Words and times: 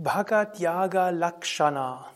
Bhagat 0.00 0.60
Yaga 0.60 1.10
Lakshana 1.10 2.06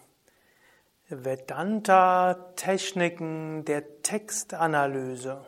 Vedanta-Techniken 1.08 3.64
der 3.64 4.02
Textanalyse. 4.02 5.44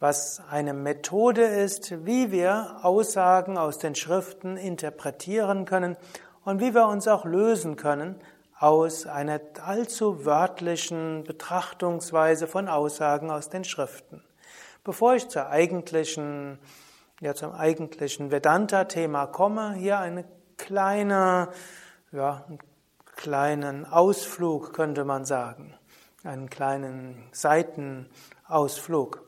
was 0.00 0.42
eine 0.50 0.74
Methode 0.74 1.42
ist, 1.42 2.04
wie 2.04 2.32
wir 2.32 2.78
Aussagen 2.82 3.58
aus 3.58 3.78
den 3.78 3.94
Schriften 3.94 4.56
interpretieren 4.56 5.64
können 5.64 5.96
und 6.44 6.60
wie 6.60 6.74
wir 6.74 6.88
uns 6.88 7.06
auch 7.06 7.24
lösen 7.24 7.76
können 7.76 8.16
aus 8.58 9.06
einer 9.06 9.40
allzu 9.64 10.24
wörtlichen 10.24 11.22
Betrachtungsweise 11.22 12.48
von 12.48 12.68
Aussagen 12.68 13.30
aus 13.30 13.48
den 13.48 13.62
Schriften. 13.62 14.24
Bevor 14.84 15.14
ich 15.14 15.28
zur 15.28 15.46
eigentlichen, 15.46 16.58
ja, 17.20 17.34
zum 17.34 17.52
eigentlichen 17.52 18.32
Vedanta-Thema 18.32 19.26
komme, 19.26 19.74
hier 19.74 20.00
eine 20.00 20.24
kleine, 20.56 21.50
ja, 22.10 22.44
einen 22.48 22.58
kleinen 23.14 23.86
Ausflug, 23.86 24.72
könnte 24.72 25.04
man 25.04 25.24
sagen. 25.24 25.74
Einen 26.24 26.50
kleinen 26.50 27.28
Seitenausflug. 27.30 29.22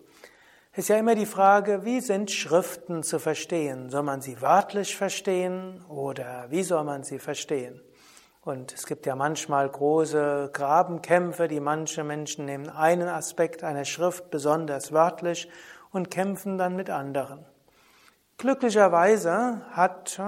Es 0.73 0.79
ist 0.79 0.89
ja 0.89 0.97
immer 0.97 1.15
die 1.15 1.25
Frage, 1.25 1.85
wie 1.85 2.01
sind 2.01 2.33
Schriften 2.33 3.05
zu 3.05 3.21
verstehen? 3.21 3.91
Soll 3.91 4.03
man 4.03 4.23
sie 4.23 4.43
wörtlich 4.43 4.97
verstehen 4.97 5.85
oder 5.85 6.47
wie 6.51 6.65
soll 6.65 6.83
man 6.83 7.05
sie 7.05 7.21
verstehen? 7.21 7.81
Und 8.45 8.75
es 8.75 8.85
gibt 8.85 9.07
ja 9.07 9.17
manchmal 9.17 9.67
große 9.67 10.51
Grabenkämpfe, 10.53 11.49
die 11.49 11.61
manche 11.61 12.05
Menschen 12.05 12.45
nehmen 12.45 12.69
einen 12.69 13.09
Aspekt 13.09 13.65
einer 13.65 13.87
Schrift 13.87 14.31
besonders 14.31 14.93
wörtlich 14.93 15.49
und 15.93 16.11
kämpfen 16.11 16.59
dann 16.59 16.77
mit 16.77 16.91
anderen. 16.91 17.47
Glücklicherweise 18.37 19.63
hat 19.71 20.21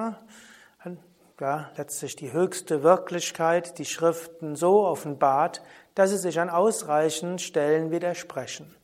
ja, 1.41 1.71
letztlich 1.77 2.17
die 2.17 2.33
höchste 2.33 2.83
Wirklichkeit 2.83 3.79
die 3.79 3.85
Schriften 3.85 4.57
so 4.57 4.87
offenbart, 4.87 5.63
dass 5.95 6.09
sie 6.09 6.17
sich 6.17 6.41
an 6.41 6.49
ausreichend 6.49 7.43
Stellen 7.43 7.91
widersprechen. 7.91 8.75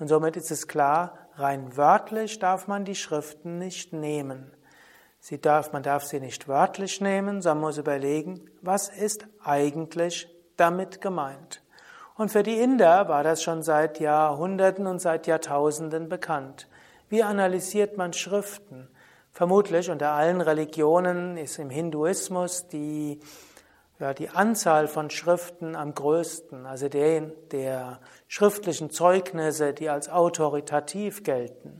Und 0.00 0.08
somit 0.08 0.36
ist 0.36 0.50
es 0.50 0.66
klar, 0.66 1.16
rein 1.36 1.76
wörtlich 1.76 2.40
darf 2.40 2.66
man 2.66 2.84
die 2.84 2.96
Schriften 2.96 3.58
nicht 3.58 3.92
nehmen. 3.92 4.50
Sie 5.24 5.40
darf, 5.40 5.72
man 5.72 5.84
darf 5.84 6.02
sie 6.02 6.18
nicht 6.18 6.48
wörtlich 6.48 7.00
nehmen, 7.00 7.42
sondern 7.42 7.60
muss 7.60 7.78
überlegen, 7.78 8.50
was 8.60 8.88
ist 8.88 9.28
eigentlich 9.44 10.26
damit 10.56 11.00
gemeint. 11.00 11.62
Und 12.16 12.32
für 12.32 12.42
die 12.42 12.58
Inder 12.58 13.08
war 13.08 13.22
das 13.22 13.40
schon 13.40 13.62
seit 13.62 14.00
Jahrhunderten 14.00 14.88
und 14.88 15.00
seit 15.00 15.28
Jahrtausenden 15.28 16.08
bekannt. 16.08 16.66
Wie 17.08 17.22
analysiert 17.22 17.96
man 17.96 18.12
Schriften? 18.12 18.88
Vermutlich 19.30 19.90
unter 19.90 20.10
allen 20.10 20.40
Religionen 20.40 21.36
ist 21.36 21.60
im 21.60 21.70
Hinduismus 21.70 22.66
die, 22.66 23.20
ja, 24.00 24.14
die 24.14 24.28
Anzahl 24.28 24.88
von 24.88 25.08
Schriften 25.08 25.76
am 25.76 25.94
größten, 25.94 26.66
also 26.66 26.88
der, 26.88 27.20
der 27.52 28.00
schriftlichen 28.26 28.90
Zeugnisse, 28.90 29.72
die 29.72 29.88
als 29.88 30.08
autoritativ 30.08 31.22
gelten 31.22 31.78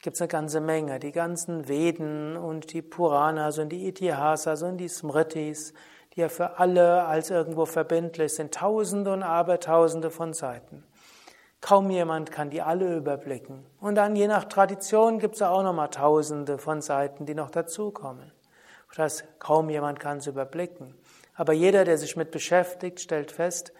gibt 0.00 0.16
es 0.16 0.20
eine 0.22 0.28
ganze 0.28 0.60
Menge. 0.60 0.98
Die 0.98 1.12
ganzen 1.12 1.68
Veden 1.68 2.36
und 2.36 2.72
die 2.72 2.82
Puranas 2.82 3.58
und 3.58 3.68
die 3.70 3.86
Itihasas 3.86 4.62
und 4.62 4.78
die 4.78 4.88
Smritis, 4.88 5.74
die 6.14 6.20
ja 6.20 6.28
für 6.28 6.58
alle 6.58 7.04
als 7.04 7.30
irgendwo 7.30 7.66
verbindlich 7.66 8.34
sind. 8.34 8.54
Tausende 8.54 9.12
und 9.12 9.22
Abertausende 9.22 10.10
von 10.10 10.32
Seiten. 10.32 10.84
Kaum 11.60 11.90
jemand 11.90 12.32
kann 12.32 12.48
die 12.48 12.62
alle 12.62 12.96
überblicken. 12.96 13.66
Und 13.80 13.96
dann 13.96 14.16
je 14.16 14.26
nach 14.26 14.44
Tradition 14.44 15.18
gibt 15.18 15.34
es 15.34 15.42
auch 15.42 15.62
nochmal 15.62 15.90
Tausende 15.90 16.56
von 16.56 16.80
Seiten, 16.80 17.26
die 17.26 17.34
noch 17.34 17.50
dazukommen. 17.50 18.32
Das 18.96 19.24
kaum 19.38 19.70
jemand 19.70 20.00
kann 20.00 20.18
es 20.18 20.26
überblicken. 20.26 20.94
Aber 21.34 21.52
jeder, 21.52 21.84
der 21.84 21.96
sich 21.96 22.16
mit 22.16 22.30
beschäftigt, 22.30 23.00
stellt 23.00 23.30
fest, 23.30 23.72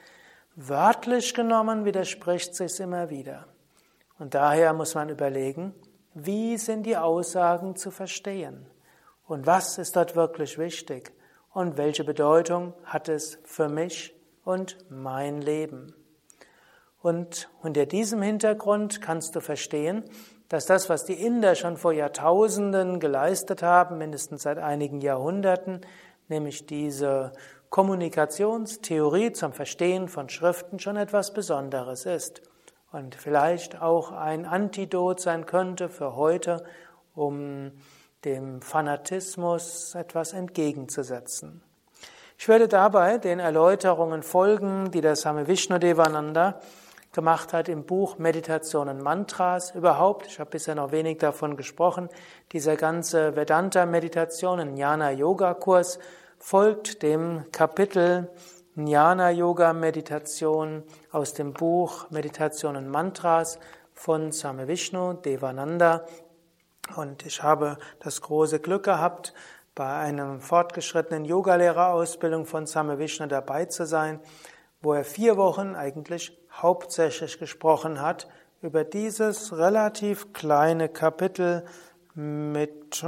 wörtlich 0.54 1.34
genommen 1.34 1.84
widerspricht 1.84 2.54
sich 2.54 2.78
immer 2.80 3.10
wieder. 3.10 3.46
Und 4.18 4.34
daher 4.34 4.72
muss 4.72 4.94
man 4.94 5.08
überlegen, 5.08 5.74
wie 6.14 6.58
sind 6.58 6.84
die 6.84 6.96
Aussagen 6.96 7.76
zu 7.76 7.90
verstehen? 7.90 8.66
Und 9.26 9.46
was 9.46 9.78
ist 9.78 9.94
dort 9.94 10.16
wirklich 10.16 10.58
wichtig? 10.58 11.12
Und 11.52 11.76
welche 11.76 12.02
Bedeutung 12.02 12.74
hat 12.84 13.08
es 13.08 13.38
für 13.44 13.68
mich 13.68 14.14
und 14.44 14.76
mein 14.88 15.40
Leben? 15.40 15.94
Und 17.00 17.48
unter 17.62 17.86
diesem 17.86 18.22
Hintergrund 18.22 19.00
kannst 19.00 19.36
du 19.36 19.40
verstehen, 19.40 20.04
dass 20.48 20.66
das, 20.66 20.88
was 20.88 21.04
die 21.04 21.14
Inder 21.14 21.54
schon 21.54 21.76
vor 21.76 21.92
Jahrtausenden 21.92 22.98
geleistet 22.98 23.62
haben, 23.62 23.98
mindestens 23.98 24.42
seit 24.42 24.58
einigen 24.58 25.00
Jahrhunderten, 25.00 25.80
nämlich 26.28 26.66
diese 26.66 27.32
Kommunikationstheorie 27.70 29.32
zum 29.32 29.52
Verstehen 29.52 30.08
von 30.08 30.28
Schriften 30.28 30.80
schon 30.80 30.96
etwas 30.96 31.32
Besonderes 31.32 32.04
ist 32.04 32.42
und 32.92 33.14
vielleicht 33.14 33.80
auch 33.80 34.12
ein 34.12 34.44
Antidot 34.44 35.20
sein 35.20 35.46
könnte 35.46 35.88
für 35.88 36.16
heute, 36.16 36.64
um 37.14 37.72
dem 38.24 38.60
Fanatismus 38.62 39.94
etwas 39.94 40.32
entgegenzusetzen. 40.32 41.62
Ich 42.38 42.48
werde 42.48 42.68
dabei 42.68 43.18
den 43.18 43.38
Erläuterungen 43.38 44.22
folgen, 44.22 44.90
die 44.90 45.00
der 45.00 45.16
Same 45.16 45.46
Vishnu 45.46 45.78
Devananda 45.78 46.60
gemacht 47.12 47.52
hat 47.52 47.68
im 47.68 47.84
Buch 47.84 48.18
Meditationen 48.18 49.02
Mantras 49.02 49.74
überhaupt. 49.74 50.26
Ich 50.26 50.38
habe 50.38 50.50
bisher 50.50 50.74
noch 50.74 50.92
wenig 50.92 51.18
davon 51.18 51.56
gesprochen. 51.56 52.08
Dieser 52.52 52.76
ganze 52.76 53.36
Vedanta-Meditation, 53.36 54.76
Jnana-Yoga-Kurs 54.76 55.98
folgt 56.38 57.02
dem 57.02 57.44
Kapitel 57.52 58.30
Jnana 58.76 59.30
Yoga 59.30 59.72
Meditation 59.72 60.84
aus 61.10 61.34
dem 61.34 61.52
Buch 61.52 62.08
Meditation 62.10 62.76
und 62.76 62.88
Mantras 62.88 63.58
von 63.94 64.30
Same 64.30 64.68
Vishnu 64.68 65.14
Devananda. 65.14 66.06
Und 66.94 67.26
ich 67.26 67.42
habe 67.42 67.78
das 67.98 68.20
große 68.20 68.60
Glück 68.60 68.84
gehabt, 68.84 69.34
bei 69.74 69.92
einem 69.92 70.40
fortgeschrittenen 70.40 71.24
Yogalehrerausbildung 71.24 72.46
von 72.46 72.66
Same 72.66 73.00
Vishnu 73.00 73.26
dabei 73.26 73.64
zu 73.64 73.86
sein, 73.86 74.20
wo 74.80 74.92
er 74.92 75.04
vier 75.04 75.36
Wochen 75.36 75.74
eigentlich 75.74 76.38
hauptsächlich 76.52 77.40
gesprochen 77.40 78.00
hat 78.00 78.28
über 78.62 78.84
dieses 78.84 79.52
relativ 79.52 80.32
kleine 80.32 80.88
Kapitel 80.88 81.64
mit 82.14 83.04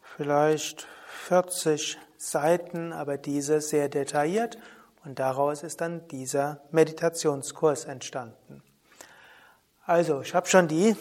vielleicht 0.00 0.86
40 1.24 1.98
Seiten, 2.18 2.92
aber 2.92 3.18
diese 3.18 3.60
sehr 3.60 3.88
detailliert 3.88 4.58
und 5.06 5.20
daraus 5.20 5.62
ist 5.62 5.80
dann 5.80 6.06
dieser 6.08 6.60
Meditationskurs 6.72 7.84
entstanden. 7.84 8.60
Also, 9.84 10.20
ich 10.20 10.34
habe 10.34 10.48
schon 10.48 10.66
die 10.66 10.96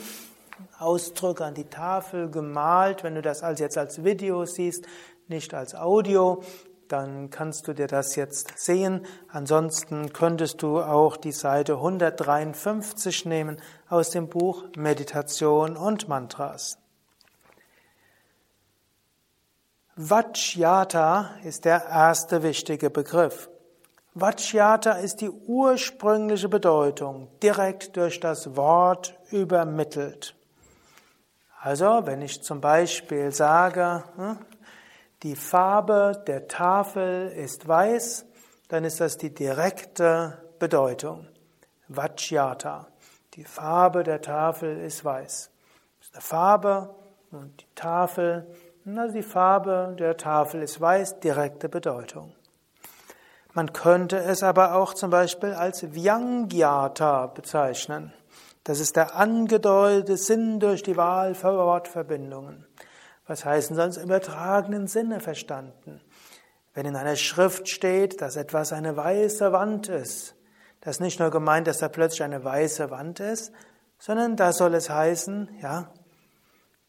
Ausdrücke 0.78 1.44
an 1.44 1.56
die 1.56 1.66
Tafel 1.66 2.30
gemalt. 2.30 3.04
Wenn 3.04 3.16
du 3.16 3.24
das 3.24 3.42
also 3.42 3.64
jetzt 3.64 3.80
als 3.80 4.04
Video 4.04 4.46
siehst, 4.46 4.86
nicht 5.28 5.56
als 5.56 5.74
Audio, 5.74 6.44
dann 6.88 7.32
kannst 7.32 7.68
du 7.68 7.74
dir 7.74 7.88
das 7.88 8.16
jetzt 8.16 8.60
sehen. 8.60 9.08
Ansonsten 9.28 10.14
könntest 10.14 10.62
du 10.62 10.82
auch 10.82 11.18
die 11.18 11.32
Seite 11.32 11.74
153 11.74 13.26
nehmen 13.26 13.60
aus 13.90 14.12
dem 14.12 14.30
Buch 14.30 14.66
Meditation 14.78 15.76
und 15.76 16.08
Mantras. 16.08 16.78
Vajyata 19.96 21.32
ist 21.44 21.66
der 21.66 21.88
erste 21.88 22.44
wichtige 22.44 22.92
Begriff. 22.92 23.50
Vachyata 24.18 24.94
ist 24.94 25.20
die 25.20 25.30
ursprüngliche 25.30 26.48
Bedeutung, 26.48 27.28
direkt 27.44 27.98
durch 27.98 28.22
das 28.22 28.56
Wort 28.56 29.20
übermittelt. 29.30 30.36
Also, 31.60 32.06
wenn 32.06 32.22
ich 32.22 32.42
zum 32.42 32.62
Beispiel 32.62 33.34
sage, 33.34 34.06
hm, 34.16 34.38
die 35.24 35.36
Farbe 35.36 36.24
der 36.28 36.48
Tafel 36.48 37.28
ist 37.28 37.68
weiß, 37.68 38.26
dann 38.70 38.86
ist 38.86 39.02
das 39.02 39.18
die 39.18 39.34
direkte 39.34 40.38
Bedeutung. 40.60 41.28
Vachyata. 41.88 42.88
Die 43.34 43.44
Farbe 43.44 44.04
der 44.04 44.22
Tafel 44.22 44.80
ist 44.80 45.04
weiß. 45.04 45.50
Das 46.00 46.08
ist 46.08 46.14
eine 46.14 46.22
Farbe 46.22 46.96
und 47.32 47.62
die 47.62 47.76
Tafel, 47.76 48.48
also 48.86 49.14
die 49.14 49.24
Farbe 49.24 49.96
der 49.98 50.16
Tafel 50.16 50.62
ist 50.62 50.80
weiß, 50.80 51.20
direkte 51.20 51.68
Bedeutung. 51.68 52.35
Man 53.56 53.72
könnte 53.72 54.18
es 54.18 54.44
aber 54.44 54.76
auch 54.76 54.94
zum 54.94 55.12
Beispiel 55.12 55.54
als 55.54 55.94
Vyangyata 55.94 57.28
bezeichnen. 57.28 58.12
Das 58.66 58.82
ist 58.82 58.98
der 58.98 59.16
angedeutete 59.16 60.18
Sinn 60.18 60.60
durch 60.60 60.84
die 60.84 60.98
Wahl 60.98 61.36
für 61.36 61.56
Wortverbindungen. 61.56 62.66
Was 63.28 63.46
heißen 63.46 63.78
sonst 63.78 63.96
im 63.96 64.04
übertragenen 64.04 64.88
Sinne 64.88 65.22
verstanden? 65.22 66.02
Wenn 66.74 66.86
in 66.86 66.98
einer 66.98 67.16
Schrift 67.16 67.70
steht, 67.70 68.20
dass 68.20 68.36
etwas 68.36 68.74
eine 68.74 68.98
weiße 68.98 69.54
Wand 69.54 69.88
ist, 69.88 70.36
das 70.82 70.98
ist 70.98 71.02
nicht 71.02 71.22
nur 71.22 71.32
gemeint, 71.32 71.68
dass 71.68 71.78
da 71.78 71.88
plötzlich 71.88 72.24
eine 72.24 72.44
weiße 72.44 72.92
Wand 72.92 73.22
ist, 73.22 73.54
sondern 74.00 74.36
da 74.36 74.52
soll 74.52 74.74
es 74.76 74.90
heißen, 74.90 75.48
ja, 75.62 75.90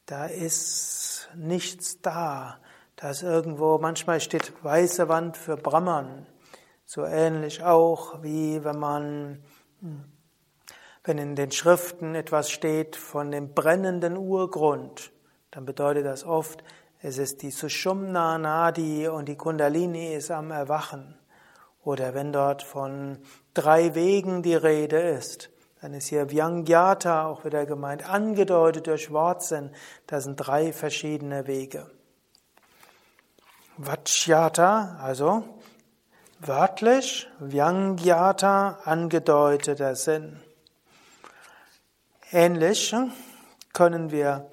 da 0.07 0.27
ist 0.27 1.29
nichts 1.37 2.01
da. 2.03 2.59
Da 2.97 3.11
ist 3.11 3.23
irgendwo, 3.23 3.79
manchmal 3.79 4.21
steht 4.21 4.53
weiße 4.65 5.09
Wand 5.09 5.37
für 5.37 5.57
Brahman. 5.57 6.27
So 6.89 7.05
ähnlich 7.05 7.65
auch, 7.65 8.23
wie 8.23 8.63
wenn 8.63 8.79
man, 8.79 9.43
wenn 11.03 11.19
in 11.19 11.35
den 11.35 11.51
Schriften 11.51 12.15
etwas 12.15 12.49
steht 12.49 12.95
von 12.95 13.33
dem 13.33 13.55
brennenden 13.55 14.17
Urgrund, 14.17 15.11
dann 15.51 15.67
bedeutet 15.67 16.07
das 16.07 16.23
oft, 16.23 16.63
es 17.03 17.19
ist 17.19 17.43
die 17.43 17.51
Sushumna 17.51 18.39
Nadi 18.39 19.09
und 19.09 19.29
die 19.29 19.35
Kundalini 19.35 20.15
ist 20.15 20.31
am 20.31 20.53
Erwachen. 20.53 21.19
Oder 21.83 22.15
wenn 22.15 22.33
dort 22.33 22.63
von 22.63 23.19
drei 23.53 23.97
Wegen 23.97 24.45
die 24.45 24.55
Rede 24.55 25.01
ist, 25.01 25.51
dann 25.81 25.93
ist 25.93 26.07
hier 26.07 26.31
Vyangyata 26.31 27.27
auch 27.27 27.45
wieder 27.45 27.67
gemeint, 27.67 28.09
angedeutet 28.09 28.87
durch 28.87 29.11
Wortsinn. 29.11 29.73
Das 30.07 30.23
sind 30.23 30.37
drei 30.37 30.73
verschiedene 30.73 31.49
Wege. 31.49 31.91
Vachyata, 33.77 34.99
also 35.03 35.43
Wörtlich 36.41 37.29
Vyangyata 37.39 38.81
angedeuteter 38.85 39.97
Sinn. 39.97 40.39
Ähnlich 42.31 42.95
können 43.73 44.11
wir 44.11 44.51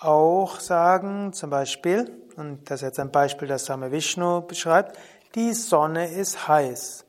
auch 0.00 0.58
sagen, 0.58 1.32
zum 1.32 1.50
Beispiel, 1.50 2.10
und 2.34 2.68
das 2.68 2.80
ist 2.80 2.88
jetzt 2.88 2.98
ein 2.98 3.12
Beispiel, 3.12 3.46
das 3.46 3.64
Same 3.64 3.92
Vishnu 3.92 4.40
beschreibt, 4.40 4.98
die 5.36 5.52
Sonne 5.52 6.10
ist 6.10 6.48
heiß. 6.48 7.04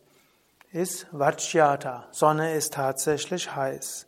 Ist 0.71 1.07
Vajyata. 1.12 2.06
Sonne 2.12 2.53
ist 2.53 2.75
tatsächlich 2.75 3.56
heiß. 3.56 4.06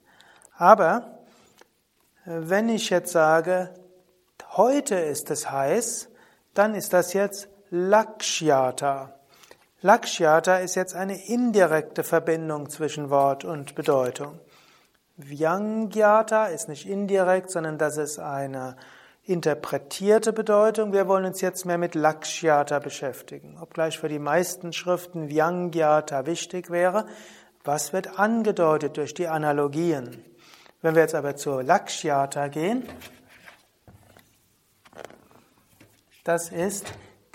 Aber 0.55 1.17
wenn 2.25 2.69
ich 2.69 2.91
jetzt 2.91 3.11
sage, 3.11 3.73
heute 4.51 4.93
ist 4.93 5.31
es 5.31 5.49
heiß, 5.49 6.09
dann 6.53 6.75
ist 6.75 6.93
das 6.93 7.13
jetzt 7.13 7.47
Lakshyata. 7.71 9.15
Lakshyata 9.83 10.59
ist 10.59 10.75
jetzt 10.75 10.95
eine 10.95 11.27
indirekte 11.27 12.05
Verbindung 12.05 12.69
zwischen 12.69 13.09
Wort 13.09 13.43
und 13.43 13.75
Bedeutung. 13.75 14.39
Vyangyata 15.17 16.45
ist 16.45 16.69
nicht 16.69 16.87
indirekt, 16.87 17.51
sondern 17.51 17.77
das 17.77 17.97
ist 17.97 18.17
eine 18.17 18.77
interpretierte 19.25 20.31
Bedeutung. 20.31 20.93
Wir 20.93 21.09
wollen 21.09 21.25
uns 21.25 21.41
jetzt 21.41 21.65
mehr 21.65 21.77
mit 21.77 21.95
Lakshyata 21.95 22.79
beschäftigen. 22.79 23.57
Obgleich 23.59 23.99
für 23.99 24.07
die 24.07 24.19
meisten 24.19 24.71
Schriften 24.71 25.27
Vyangyata 25.27 26.25
wichtig 26.25 26.69
wäre, 26.69 27.05
was 27.65 27.91
wird 27.91 28.17
angedeutet 28.17 28.95
durch 28.95 29.13
die 29.13 29.27
Analogien? 29.27 30.23
Wenn 30.81 30.95
wir 30.95 31.01
jetzt 31.01 31.15
aber 31.15 31.35
zur 31.35 31.61
Lakshyata 31.61 32.47
gehen, 32.47 32.87
das 36.23 36.53
ist 36.53 36.85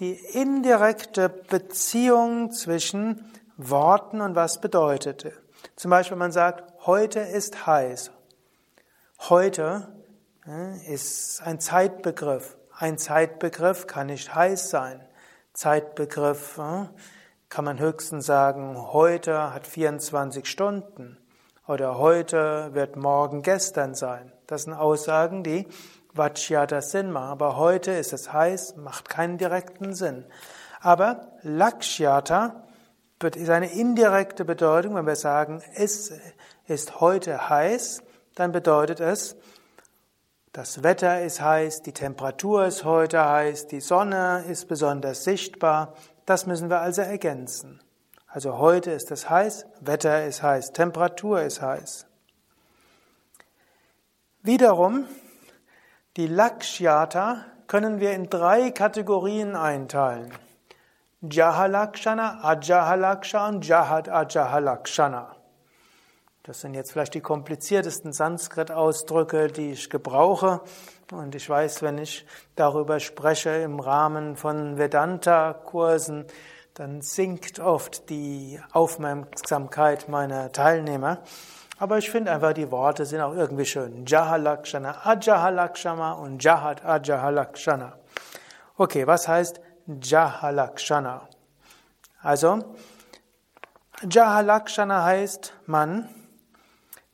die 0.01 0.15
indirekte 0.15 1.29
Beziehung 1.29 2.53
zwischen 2.53 3.31
Worten 3.57 4.21
und 4.21 4.37
was 4.37 4.61
bedeutete. 4.61 5.33
Zum 5.75 5.91
Beispiel, 5.91 6.17
man 6.17 6.33
sagt, 6.33 6.87
heute 6.87 7.21
ist 7.21 7.67
heiß. 7.67 8.13
Heute 9.29 9.89
ist 10.87 11.43
ein 11.43 11.59
Zeitbegriff. 11.59 12.57
Ein 12.77 12.97
Zeitbegriff 12.97 13.89
kann 13.89 14.07
nicht 14.07 14.35
heiß 14.35 14.71
sein. 14.71 15.05
Zeitbegriff 15.53 16.61
kann 17.49 17.65
man 17.65 17.81
höchstens 17.81 18.27
sagen, 18.27 18.93
heute 18.93 19.53
hat 19.53 19.67
24 19.67 20.47
Stunden 20.47 21.19
oder 21.67 21.99
heute 21.99 22.71
wird 22.75 22.95
morgen 22.95 23.43
gestern 23.43 23.97
sein. 23.97 24.33
Das 24.47 24.63
sind 24.63 24.75
Aussagen, 24.75 25.43
die 25.43 25.67
Vajyata 26.19 26.83
Sinn. 26.83 27.17
Aber 27.17 27.57
heute 27.57 27.93
ist 27.93 28.13
es 28.13 28.33
heiß, 28.33 28.77
macht 28.77 29.09
keinen 29.09 29.39
direkten 29.39 29.95
Sinn. 29.95 30.25
Aber 30.81 31.33
Lakshyata 31.43 32.65
ist 33.23 33.51
eine 33.51 33.73
indirekte 33.73 34.45
Bedeutung. 34.45 34.95
Wenn 34.95 35.07
wir 35.07 35.17
sagen, 35.17 35.63
es 35.75 36.13
ist 36.67 37.01
heute 37.01 37.49
heiß, 37.49 38.03
dann 38.35 38.53
bedeutet 38.53 39.01
es, 39.01 39.37
das 40.53 40.83
Wetter 40.83 41.23
ist 41.23 41.41
heiß, 41.41 41.83
die 41.83 41.93
Temperatur 41.93 42.67
ist 42.67 42.85
heute 42.85 43.25
heiß, 43.25 43.67
die 43.69 43.81
Sonne 43.81 44.45
ist 44.49 44.67
besonders 44.67 45.25
sichtbar. 45.25 45.95
Das 46.27 46.47
müssen 46.47 46.69
wir 46.71 46.81
also 46.81 47.03
ergänzen. 47.03 47.81
Also 48.27 48.59
heute 48.59 48.91
ist 48.91 49.11
es 49.11 49.31
heiß, 49.31 49.67
Wetter 49.81 50.27
ist 50.27 50.43
heiß, 50.43 50.73
Temperatur 50.73 51.43
ist 51.43 51.63
heiß. 51.63 52.07
Wiederum 54.43 55.07
die 56.19 56.27
Lakshyata 56.27 57.45
können 57.69 58.01
wir 58.01 58.11
in 58.11 58.29
drei 58.29 58.73
Kategorien 58.73 59.55
einteilen. 59.55 60.35
Jahalakshana, 61.21 62.43
Ajahalakshana 62.43 63.49
und 63.51 63.69
Jahad 63.69 64.09
Ajahalakshana. 64.09 65.37
Das 66.43 66.61
sind 66.61 66.75
jetzt 66.75 66.91
vielleicht 66.91 67.15
die 67.15 67.21
kompliziertesten 67.21 68.13
Sanskrit-Ausdrücke, 68.13 69.47
die 69.47 69.71
ich 69.71 69.91
gebrauche. 69.91 70.61
Und 71.13 71.37
ich 71.37 71.49
weiß, 71.49 71.83
wenn 71.83 71.99
ich 71.99 72.27
darüber 72.57 72.99
spreche 72.99 73.51
im 73.51 73.79
Rahmen 73.79 74.35
von 74.35 74.77
Vedanta-Kursen, 74.77 76.27
dann 76.75 77.01
sinkt 77.01 77.61
oft 77.61 78.11
die 78.11 78.61
Aufmerksamkeit 78.73 80.09
meiner 80.09 80.51
Teilnehmer. 80.51 81.23
Aber 81.79 81.99
ich 81.99 82.11
finde 82.11 82.33
einfach, 82.33 82.53
die 82.53 82.71
Worte 82.71 83.07
sind 83.07 83.21
auch 83.21 83.35
irgendwie 83.35 83.65
schön. 83.65 84.05
Jahalakshana, 84.05 85.07
Ajahalakshana 85.07 86.13
und 86.15 86.43
Jahat 86.43 86.85
Ajahalakshana. 86.85 87.97
Okay, 88.77 89.07
was 89.07 89.29
heißt 89.29 89.61
Jahalakshana? 89.87 91.29
Also, 92.21 92.75
Jahalakshana 94.11 95.05
heißt, 95.05 95.53
man 95.67 96.09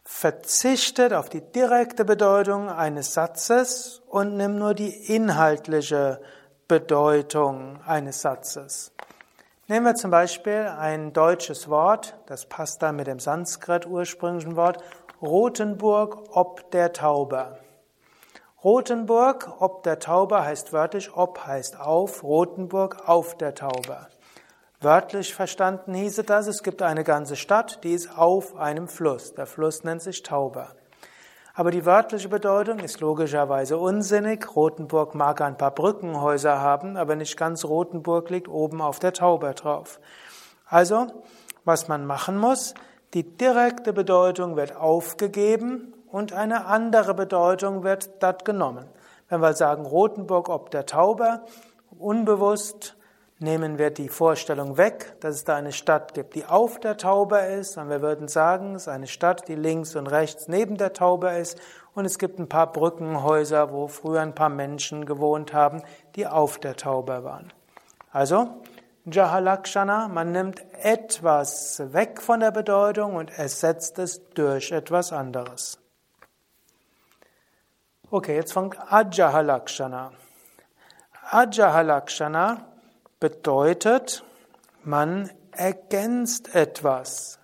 verzichtet 0.02 1.12
auf 1.12 1.28
die 1.28 1.40
direkte 1.40 2.04
Bedeutung 2.04 2.70
eines 2.70 3.14
Satzes 3.14 4.02
und 4.08 4.36
nimmt 4.36 4.56
nur 4.56 4.74
die 4.74 5.14
inhaltliche 5.14 6.20
Bedeutung 6.68 7.80
eines 7.86 8.22
Satzes. 8.22 8.92
Nehmen 9.66 9.86
wir 9.86 9.94
zum 9.94 10.10
Beispiel 10.10 10.70
ein 10.78 11.14
deutsches 11.14 11.70
Wort, 11.70 12.18
das 12.26 12.44
passt 12.44 12.82
da 12.82 12.92
mit 12.92 13.06
dem 13.06 13.18
Sanskrit 13.18 13.86
ursprünglichen 13.86 14.56
Wort, 14.56 14.84
Rotenburg 15.22 16.36
ob 16.36 16.70
der 16.70 16.92
Tauber. 16.92 17.56
Rotenburg 18.62 19.56
ob 19.60 19.82
der 19.82 20.00
Tauber 20.00 20.44
heißt 20.44 20.74
wörtlich, 20.74 21.16
ob 21.16 21.46
heißt 21.46 21.80
auf, 21.80 22.22
Rotenburg 22.22 23.08
auf 23.08 23.38
der 23.38 23.54
Tauber. 23.54 24.08
Wörtlich 24.82 25.34
verstanden 25.34 25.94
hieße 25.94 26.24
das, 26.24 26.46
es 26.46 26.62
gibt 26.62 26.82
eine 26.82 27.02
ganze 27.02 27.36
Stadt, 27.36 27.82
die 27.84 27.92
ist 27.92 28.18
auf 28.18 28.56
einem 28.56 28.86
Fluss. 28.86 29.32
Der 29.32 29.46
Fluss 29.46 29.82
nennt 29.82 30.02
sich 30.02 30.22
Tauber. 30.22 30.72
Aber 31.56 31.70
die 31.70 31.86
wörtliche 31.86 32.28
Bedeutung 32.28 32.80
ist 32.80 32.98
logischerweise 32.98 33.78
unsinnig. 33.78 34.56
Rothenburg 34.56 35.14
mag 35.14 35.40
ein 35.40 35.56
paar 35.56 35.70
Brückenhäuser 35.70 36.60
haben, 36.60 36.96
aber 36.96 37.14
nicht 37.14 37.36
ganz 37.36 37.64
Rothenburg 37.64 38.28
liegt 38.28 38.48
oben 38.48 38.82
auf 38.82 38.98
der 38.98 39.12
Tauber 39.12 39.54
drauf. 39.54 40.00
Also, 40.66 41.06
was 41.64 41.86
man 41.86 42.06
machen 42.06 42.38
muss, 42.38 42.74
die 43.14 43.22
direkte 43.22 43.92
Bedeutung 43.92 44.56
wird 44.56 44.74
aufgegeben 44.74 45.94
und 46.10 46.32
eine 46.32 46.66
andere 46.66 47.14
Bedeutung 47.14 47.84
wird 47.84 48.20
dort 48.20 48.44
genommen. 48.44 48.86
Wenn 49.28 49.40
wir 49.40 49.52
sagen 49.52 49.86
Rothenburg 49.86 50.48
ob 50.48 50.72
der 50.72 50.86
Tauber, 50.86 51.44
unbewusst 51.96 52.96
nehmen 53.44 53.78
wir 53.78 53.90
die 53.90 54.08
Vorstellung 54.08 54.76
weg, 54.76 55.14
dass 55.20 55.36
es 55.36 55.44
da 55.44 55.54
eine 55.54 55.72
Stadt 55.72 56.14
gibt, 56.14 56.34
die 56.34 56.46
auf 56.46 56.80
der 56.80 56.96
Tauber 56.96 57.46
ist, 57.46 57.78
und 57.78 57.88
wir 57.88 58.02
würden 58.02 58.26
sagen, 58.26 58.74
es 58.74 58.82
ist 58.82 58.88
eine 58.88 59.06
Stadt, 59.06 59.46
die 59.46 59.54
links 59.54 59.94
und 59.94 60.08
rechts 60.08 60.48
neben 60.48 60.76
der 60.76 60.92
Tauber 60.92 61.36
ist, 61.36 61.60
und 61.94 62.04
es 62.04 62.18
gibt 62.18 62.40
ein 62.40 62.48
paar 62.48 62.72
Brückenhäuser, 62.72 63.70
wo 63.72 63.86
früher 63.86 64.20
ein 64.20 64.34
paar 64.34 64.48
Menschen 64.48 65.06
gewohnt 65.06 65.54
haben, 65.54 65.82
die 66.16 66.26
auf 66.26 66.58
der 66.58 66.74
Tauber 66.74 67.22
waren. 67.22 67.52
Also, 68.10 68.62
Jahalakshana, 69.04 70.08
man 70.08 70.32
nimmt 70.32 70.64
etwas 70.82 71.80
weg 71.92 72.20
von 72.20 72.40
der 72.40 72.50
Bedeutung 72.50 73.14
und 73.14 73.38
ersetzt 73.38 73.98
es 73.98 74.28
durch 74.30 74.72
etwas 74.72 75.12
anderes. 75.12 75.78
Okay, 78.10 78.34
jetzt 78.34 78.52
fängt 78.52 78.78
Ajahalakshana. 78.90 80.12
Ajahalakshana 81.30 82.73
bedeutet, 83.20 84.24
man 84.82 85.30
ergänzt 85.52 86.54
etwas. 86.54 87.38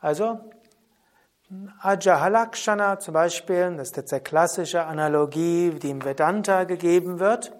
Also, 0.00 0.40
Ajahalakshana 1.80 2.98
zum 2.98 3.14
Beispiel, 3.14 3.74
das 3.76 3.88
ist 3.88 3.96
jetzt 3.96 4.12
eine 4.12 4.22
klassische 4.22 4.84
Analogie, 4.84 5.70
die 5.70 5.90
im 5.90 6.04
Vedanta 6.04 6.64
gegeben 6.64 7.20
wird. 7.20 7.52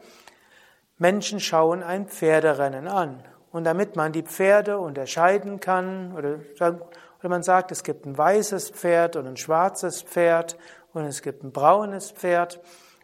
Menschen 0.99 1.41
schauen 1.41 1.83
ein 1.83 2.07
Pferderennen 2.07 2.87
an. 2.87 3.25
Und 3.51 3.65
damit 3.65 3.97
man 3.97 4.13
die 4.13 4.23
Pferde 4.23 4.79
unterscheiden 4.79 5.59
kann, 5.59 6.13
oder, 6.15 6.39
oder 6.61 7.29
man 7.29 7.43
sagt, 7.43 7.73
es 7.73 7.83
gibt 7.83 8.05
ein 8.05 8.19
weißes 8.19 8.71
Pferd 8.71 9.17
und 9.17 9.27
ein 9.27 9.37
schwarzes 9.39 10.03
Pferd 10.03 10.59
und 10.93 11.05
es 11.05 11.23
gibt 11.23 11.43
ein 11.43 11.53
braunes 11.53 12.11
Pferd. 12.11 12.61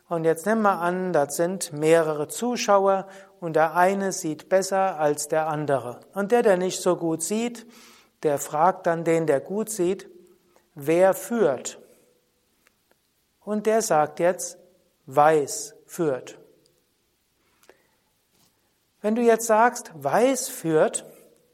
Und 0.09 0.25
jetzt 0.25 0.45
nehmen 0.45 0.63
wir 0.63 0.81
an, 0.81 1.15
das 1.15 1.37
sind 1.37 1.73
mehrere 1.73 2.29
Zuschauer 2.29 3.07
und 3.45 3.57
der 3.57 3.77
eine 3.77 4.13
sieht 4.13 4.49
besser 4.49 4.99
als 4.99 5.29
der 5.29 5.47
andere. 5.49 6.01
Und 6.15 6.33
der, 6.33 6.43
der 6.43 6.57
nicht 6.57 6.81
so 6.81 6.97
gut 6.97 7.23
sieht, 7.23 7.67
der 8.23 8.39
fragt 8.39 8.87
dann 8.87 9.05
den, 9.05 9.27
der 9.27 9.41
gut 9.41 9.69
sieht, 9.69 10.09
wer 10.75 11.13
führt? 11.13 11.79
Und 13.41 13.67
der 13.67 13.83
sagt 13.83 14.19
jetzt, 14.19 14.59
weiß 15.07 15.75
führt. 15.87 16.39
Wenn 19.03 19.15
du 19.15 19.21
jetzt 19.21 19.47
sagst, 19.47 19.93
weiß 19.95 20.49
führt, 20.49 21.05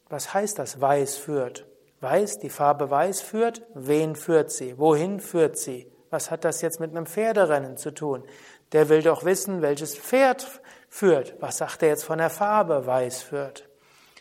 was 0.09 0.33
heißt 0.33 0.61
das, 0.61 0.81
weiß 0.81 1.17
führt? 1.17 1.67
Weiß, 2.01 2.39
die 2.39 2.51
Farbe 2.51 2.89
weiß 2.89 3.21
führt, 3.21 3.63
wen 3.75 4.15
führt 4.15 4.53
sie? 4.53 4.79
Wohin 4.79 5.19
führt 5.19 5.59
sie? 5.59 5.91
Was 6.09 6.31
hat 6.31 6.45
das 6.45 6.63
jetzt 6.63 6.79
mit 6.81 6.91
einem 6.91 7.07
Pferderennen 7.07 7.77
zu 7.77 7.91
tun? 7.91 8.25
Der 8.73 8.89
will 8.89 9.03
doch 9.03 9.25
wissen, 9.25 9.61
welches 9.61 9.97
Pferd 9.97 10.61
führt. 10.91 11.41
Was 11.41 11.59
sagt 11.59 11.83
er 11.83 11.89
jetzt 11.89 12.05
von 12.05 12.19
der 12.19 12.29
Farbe 12.29 12.87
weiß 12.87 13.23
führt? 13.23 13.69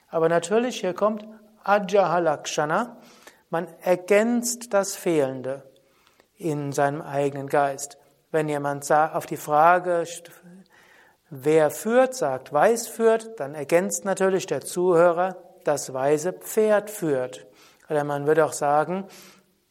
Aber 0.09 0.29
natürlich, 0.29 0.79
hier 0.79 0.93
kommt 0.93 1.27
Ajahalakshana. 1.65 2.97
Man 3.49 3.67
ergänzt 3.81 4.73
das 4.73 4.95
Fehlende 4.95 5.69
in 6.37 6.71
seinem 6.71 7.01
eigenen 7.01 7.47
Geist. 7.47 7.97
Wenn 8.31 8.47
jemand 8.47 8.89
auf 8.91 9.25
die 9.25 9.37
Frage 9.37 10.05
Wer 11.31 11.69
führt, 11.69 12.15
sagt 12.15 12.51
weiß 12.51 12.87
führt, 12.87 13.39
dann 13.39 13.53
ergänzt 13.53 14.03
natürlich 14.03 14.47
der 14.47 14.61
Zuhörer, 14.61 15.37
das 15.63 15.93
weise 15.93 16.33
Pferd 16.33 16.89
führt. 16.89 17.45
Oder 17.87 18.03
man 18.03 18.25
würde 18.25 18.45
auch 18.45 18.53
sagen, 18.53 19.05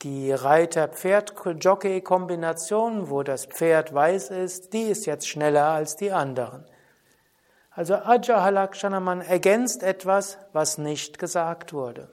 die 0.02 0.30
Reiter-Pferd-Jockey-Kombination, 0.30 3.10
wo 3.10 3.24
das 3.24 3.46
Pferd 3.46 3.92
weiß 3.92 4.30
ist, 4.30 4.72
die 4.72 4.84
ist 4.84 5.06
jetzt 5.06 5.26
schneller 5.26 5.64
als 5.64 5.96
die 5.96 6.12
anderen. 6.12 6.64
Also 7.78 7.94
Ajahalakshana, 7.94 8.99
man 8.99 9.20
ergänzt 9.20 9.85
etwas, 9.85 10.37
was 10.52 10.78
nicht 10.78 11.20
gesagt 11.20 11.73
wurde. 11.73 12.08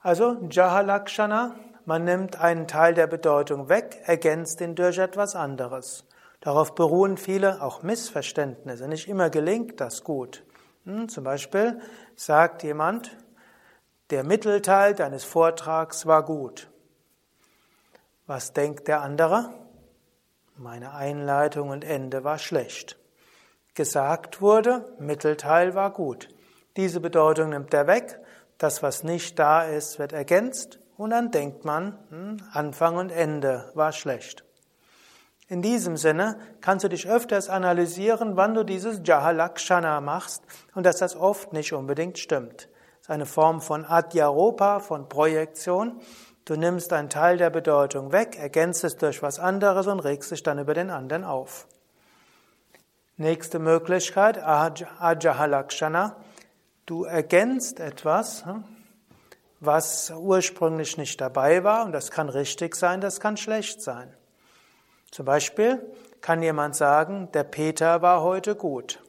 Also 0.00 0.38
Jahalakshana, 0.50 1.54
man 1.84 2.02
nimmt 2.02 2.40
einen 2.40 2.66
Teil 2.66 2.94
der 2.94 3.06
Bedeutung 3.06 3.68
weg, 3.68 4.02
ergänzt 4.06 4.60
ihn 4.60 4.74
durch 4.74 4.98
etwas 4.98 5.36
anderes. 5.36 6.04
Darauf 6.40 6.74
beruhen 6.74 7.16
viele 7.16 7.62
auch 7.62 7.84
Missverständnisse. 7.84 8.88
Nicht 8.88 9.06
immer 9.06 9.30
gelingt 9.30 9.80
das 9.80 10.02
gut. 10.02 10.42
Hm, 10.84 11.08
zum 11.08 11.22
Beispiel 11.22 11.80
sagt 12.16 12.64
jemand, 12.64 13.16
der 14.10 14.24
Mittelteil 14.24 14.96
deines 14.96 15.22
Vortrags 15.22 16.06
war 16.06 16.24
gut. 16.24 16.68
Was 18.26 18.52
denkt 18.52 18.88
der 18.88 19.02
andere? 19.02 19.54
Meine 20.58 20.94
Einleitung 20.94 21.68
und 21.68 21.84
Ende 21.84 22.24
war 22.24 22.38
schlecht. 22.38 22.96
Gesagt 23.74 24.40
wurde, 24.40 24.96
Mittelteil 24.98 25.74
war 25.74 25.92
gut. 25.92 26.30
Diese 26.78 26.98
Bedeutung 26.98 27.50
nimmt 27.50 27.74
er 27.74 27.86
weg. 27.86 28.18
Das, 28.56 28.82
was 28.82 29.04
nicht 29.04 29.38
da 29.38 29.64
ist, 29.64 29.98
wird 29.98 30.14
ergänzt. 30.14 30.78
Und 30.96 31.10
dann 31.10 31.30
denkt 31.30 31.66
man, 31.66 31.98
hm, 32.08 32.38
Anfang 32.52 32.96
und 32.96 33.10
Ende 33.10 33.70
war 33.74 33.92
schlecht. 33.92 34.44
In 35.46 35.60
diesem 35.60 35.98
Sinne 35.98 36.38
kannst 36.62 36.84
du 36.84 36.88
dich 36.88 37.06
öfters 37.06 37.50
analysieren, 37.50 38.38
wann 38.38 38.54
du 38.54 38.64
dieses 38.64 39.02
Jahalakshana 39.04 40.00
machst 40.00 40.42
und 40.74 40.86
dass 40.86 40.96
das 40.96 41.16
oft 41.16 41.52
nicht 41.52 41.74
unbedingt 41.74 42.18
stimmt. 42.18 42.62
Das 42.62 43.02
ist 43.02 43.10
eine 43.10 43.26
Form 43.26 43.60
von 43.60 43.84
Adhyaropa, 43.84 44.80
von 44.80 45.06
Projektion. 45.10 46.00
Du 46.46 46.54
nimmst 46.54 46.92
einen 46.92 47.10
Teil 47.10 47.38
der 47.38 47.50
Bedeutung 47.50 48.12
weg, 48.12 48.38
ergänzt 48.38 48.84
es 48.84 48.96
durch 48.96 49.20
was 49.20 49.40
anderes 49.40 49.88
und 49.88 49.98
regst 49.98 50.30
dich 50.30 50.44
dann 50.44 50.60
über 50.60 50.74
den 50.74 50.90
anderen 50.90 51.24
auf. 51.24 51.66
Nächste 53.16 53.58
Möglichkeit, 53.58 54.38
Ajahalakshana. 54.38 56.16
Du 56.86 57.02
ergänzt 57.02 57.80
etwas, 57.80 58.46
hm, 58.46 58.62
was 59.58 60.12
ursprünglich 60.12 60.96
nicht 60.96 61.20
dabei 61.20 61.64
war 61.64 61.84
und 61.84 61.90
das 61.90 62.12
kann 62.12 62.28
richtig 62.28 62.76
sein, 62.76 63.00
das 63.00 63.18
kann 63.18 63.36
schlecht 63.36 63.82
sein. 63.82 64.14
Zum 65.10 65.26
Beispiel 65.26 65.84
kann 66.20 66.42
jemand 66.42 66.76
sagen, 66.76 67.28
der 67.32 67.42
Peter 67.42 68.02
war 68.02 68.22
heute 68.22 68.54
gut. 68.54 69.02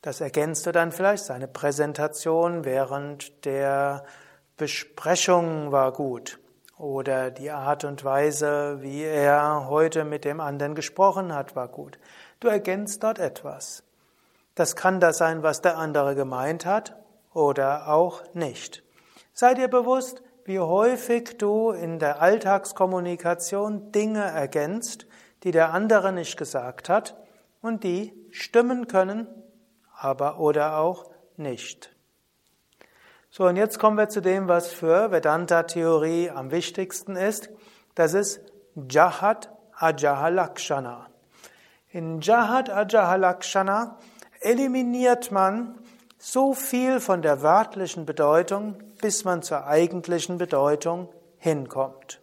Das 0.00 0.20
ergänzte 0.20 0.70
dann 0.70 0.92
vielleicht 0.92 1.24
seine 1.24 1.48
Präsentation 1.48 2.64
während 2.64 3.44
der 3.44 4.04
Besprechung 4.60 5.72
war 5.72 5.90
gut 5.90 6.38
oder 6.76 7.30
die 7.30 7.50
Art 7.50 7.84
und 7.84 8.04
Weise, 8.04 8.82
wie 8.82 9.02
er 9.02 9.70
heute 9.70 10.04
mit 10.04 10.26
dem 10.26 10.38
anderen 10.38 10.74
gesprochen 10.74 11.34
hat, 11.34 11.56
war 11.56 11.66
gut. 11.66 11.98
Du 12.40 12.48
ergänzt 12.48 13.02
dort 13.02 13.18
etwas. 13.18 13.84
Das 14.54 14.76
kann 14.76 15.00
das 15.00 15.16
sein, 15.16 15.42
was 15.42 15.62
der 15.62 15.78
andere 15.78 16.14
gemeint 16.14 16.66
hat 16.66 16.94
oder 17.32 17.88
auch 17.88 18.22
nicht. 18.34 18.82
Sei 19.32 19.54
dir 19.54 19.68
bewusst, 19.68 20.22
wie 20.44 20.60
häufig 20.60 21.38
du 21.38 21.70
in 21.70 21.98
der 21.98 22.20
Alltagskommunikation 22.20 23.92
Dinge 23.92 24.24
ergänzt, 24.24 25.06
die 25.42 25.52
der 25.52 25.72
andere 25.72 26.12
nicht 26.12 26.36
gesagt 26.36 26.90
hat 26.90 27.16
und 27.62 27.82
die 27.82 28.12
stimmen 28.30 28.88
können, 28.88 29.26
aber 29.96 30.38
oder 30.38 30.76
auch 30.76 31.10
nicht. 31.38 31.96
So, 33.32 33.46
und 33.46 33.54
jetzt 33.54 33.78
kommen 33.78 33.96
wir 33.96 34.08
zu 34.08 34.20
dem, 34.20 34.48
was 34.48 34.72
für 34.72 35.12
Vedanta-Theorie 35.12 36.30
am 36.30 36.50
wichtigsten 36.50 37.14
ist. 37.14 37.48
Das 37.94 38.12
ist 38.12 38.40
Jahat 38.90 39.52
Ajahalakshana. 39.76 41.06
In 41.90 42.20
Jahat 42.20 42.70
Ajahalakshana 42.70 43.98
eliminiert 44.40 45.30
man 45.30 45.78
so 46.18 46.54
viel 46.54 46.98
von 46.98 47.22
der 47.22 47.40
wörtlichen 47.40 48.04
Bedeutung, 48.04 48.82
bis 49.00 49.24
man 49.24 49.42
zur 49.42 49.64
eigentlichen 49.64 50.36
Bedeutung 50.36 51.08
hinkommt. 51.38 52.20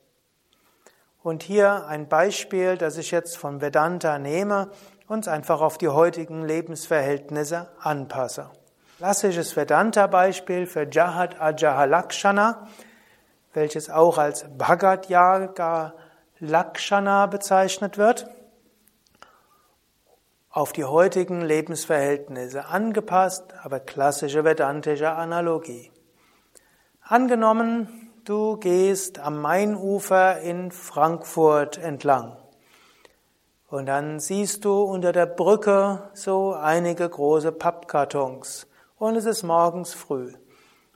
Und 1.23 1.41
hier 1.41 1.87
ein 1.87 2.09
Beispiel, 2.09 2.75
das 2.77 2.97
ich 2.97 3.11
jetzt 3.11 3.37
von 3.37 3.61
Vedanta 3.61 4.19
nehme 4.19 4.71
und 5.07 5.29
einfach 5.29 5.61
auf 5.61 5.77
die 5.77 5.87
heutigen 5.87 6.45
Lebensverhältnisse 6.45 7.69
anpasse. 7.79 8.49
Klassisches 8.97 9.55
Vedanta-Beispiel 9.55 10.65
für 10.65 10.87
Jahat 10.89 11.39
Ajahalakshana, 11.39 12.67
welches 13.53 13.91
auch 13.91 14.17
als 14.17 14.45
Bhagat 14.57 15.07
Yaga 15.07 15.93
Lakshana 16.39 17.27
bezeichnet 17.27 17.99
wird 17.99 18.27
auf 20.49 20.73
die 20.73 20.85
heutigen 20.85 21.41
Lebensverhältnisse 21.41 22.65
angepasst, 22.65 23.53
aber 23.61 23.79
klassische 23.79 24.43
vedantische 24.43 25.11
Analogie. 25.11 25.91
Angenommen, 27.01 28.09
du 28.25 28.57
gehst 28.57 29.19
am 29.19 29.39
Mainufer 29.39 30.39
in 30.39 30.71
Frankfurt 30.71 31.77
entlang 31.77 32.35
und 33.69 33.85
dann 33.85 34.19
siehst 34.19 34.65
du 34.65 34.81
unter 34.81 35.11
der 35.11 35.27
Brücke 35.27 36.09
so 36.15 36.55
einige 36.55 37.07
große 37.07 37.51
Pappkartons 37.51 38.65
und 38.97 39.15
es 39.15 39.25
ist 39.25 39.43
morgens 39.43 39.93
früh. 39.93 40.33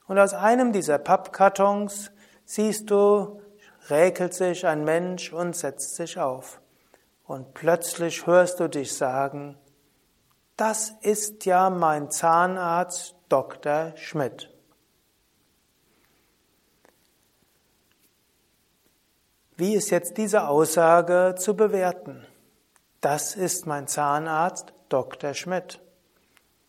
Und 0.07 0.19
aus 0.19 0.33
einem 0.33 0.73
dieser 0.73 0.97
Pappkartons 0.97 2.11
siehst 2.45 2.89
du, 2.89 3.41
räkelt 3.89 4.33
sich 4.33 4.65
ein 4.65 4.83
Mensch 4.83 5.31
und 5.31 5.55
setzt 5.55 5.95
sich 5.95 6.19
auf 6.19 6.61
und 7.31 7.53
plötzlich 7.53 8.27
hörst 8.27 8.59
du 8.59 8.67
dich 8.67 8.93
sagen, 8.93 9.57
das 10.57 10.93
ist 11.01 11.45
ja 11.45 11.69
mein 11.69 12.11
Zahnarzt 12.11 13.15
Dr. 13.29 13.93
Schmidt. 13.95 14.49
Wie 19.55 19.75
ist 19.75 19.91
jetzt 19.91 20.17
diese 20.17 20.47
Aussage 20.47 21.35
zu 21.37 21.55
bewerten? 21.55 22.25
Das 22.99 23.35
ist 23.35 23.65
mein 23.65 23.87
Zahnarzt 23.87 24.73
Dr. 24.89 25.33
Schmidt. 25.33 25.79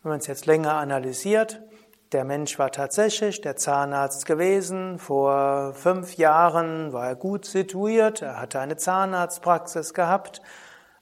Wenn 0.03 0.11
man 0.11 0.19
es 0.19 0.27
jetzt 0.27 0.47
länger 0.47 0.75
analysiert, 0.75 1.63
der 2.11 2.25
Mensch 2.25 2.59
war 2.59 2.73
tatsächlich 2.73 3.41
der 3.41 3.55
Zahnarzt 3.55 4.27
gewesen. 4.27 4.99
Vor 4.99 5.75
fünf 5.75 6.17
Jahren 6.17 6.93
war 6.93 7.07
er 7.07 7.15
gut 7.15 7.45
situiert, 7.45 8.21
er 8.21 8.41
hatte 8.41 8.59
eine 8.59 8.77
Zahnarztpraxis 8.77 9.95
gehabt, 9.95 10.43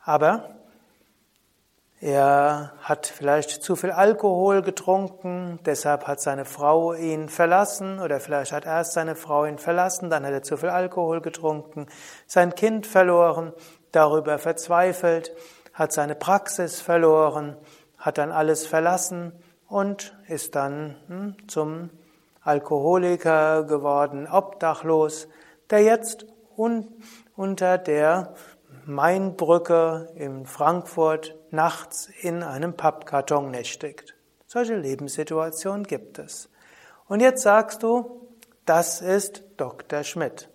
aber 0.05 0.51
er 2.03 2.75
hat 2.83 3.07
vielleicht 3.07 3.63
zu 3.63 3.75
viel 3.75 3.91
Alkohol 3.91 4.61
getrunken, 4.61 5.61
deshalb 5.65 6.07
hat 6.07 6.21
seine 6.21 6.45
Frau 6.45 6.93
ihn 6.93 7.31
verlassen 7.31 8.01
oder 8.01 8.21
vielleicht 8.21 8.53
hat 8.53 8.67
erst 8.67 8.93
seine 8.93 9.17
Frau 9.17 9.47
ihn 9.47 9.59
verlassen, 9.59 10.11
dann 10.11 10.27
hat 10.27 10.33
er 10.33 10.43
zu 10.43 10.59
viel 10.59 10.69
Alkohol 10.69 11.23
getrunken, 11.23 11.87
sein 12.27 12.55
Kind 12.55 12.87
verloren, 12.87 13.55
darüber 13.93 14.39
verzweifelt, 14.39 15.33
hat 15.73 15.93
seine 15.93 16.15
Praxis 16.15 16.83
verloren, 16.83 17.57
hat 18.01 18.19
dann 18.19 18.33
alles 18.33 18.67
verlassen 18.67 19.33
und 19.69 20.17
ist 20.27 20.57
dann 20.57 20.97
hm, 21.07 21.49
zum 21.49 21.91
Alkoholiker 22.43 23.65
geworden, 23.65 24.27
obdachlos, 24.27 25.29
der 25.71 25.83
jetzt 25.83 26.27
un 26.57 26.89
unter 27.37 27.79
der 27.79 28.35
Mainbrücke 28.85 30.13
in 30.15 30.45
Frankfurt 30.45 31.37
nachts 31.51 32.11
in 32.21 32.43
einem 32.43 32.75
Pappkarton 32.75 33.51
nächtigt. 33.51 34.15
Solche 34.47 34.75
Lebenssituationen 34.75 35.85
gibt 35.85 36.19
es. 36.19 36.51
Und 37.07 37.21
jetzt 37.21 37.43
sagst 37.43 37.83
du, 37.83 38.29
das 38.67 39.01
ist 39.01 39.45
Dr. 39.57 40.03
Schmidt. 40.03 40.51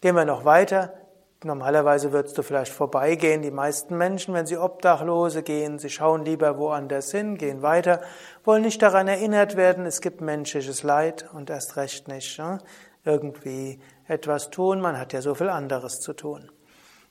Gehen 0.00 0.14
wir 0.14 0.24
noch 0.24 0.44
weiter. 0.44 0.94
Normalerweise 1.42 2.12
würdest 2.12 2.36
du 2.36 2.42
vielleicht 2.42 2.72
vorbeigehen. 2.72 3.40
Die 3.40 3.50
meisten 3.50 3.96
Menschen, 3.96 4.34
wenn 4.34 4.46
sie 4.46 4.58
Obdachlose 4.58 5.42
gehen, 5.42 5.78
sie 5.78 5.88
schauen 5.88 6.22
lieber 6.22 6.58
woanders 6.58 7.10
hin, 7.12 7.38
gehen 7.38 7.62
weiter, 7.62 8.02
wollen 8.44 8.62
nicht 8.62 8.82
daran 8.82 9.08
erinnert 9.08 9.56
werden, 9.56 9.86
es 9.86 10.02
gibt 10.02 10.20
menschliches 10.20 10.82
Leid 10.82 11.30
und 11.32 11.48
erst 11.48 11.76
recht 11.76 12.08
nicht 12.08 12.36
ja, 12.36 12.58
irgendwie 13.04 13.80
etwas 14.06 14.50
tun. 14.50 14.82
Man 14.82 14.98
hat 14.98 15.14
ja 15.14 15.22
so 15.22 15.34
viel 15.34 15.48
anderes 15.48 16.00
zu 16.00 16.12
tun. 16.12 16.50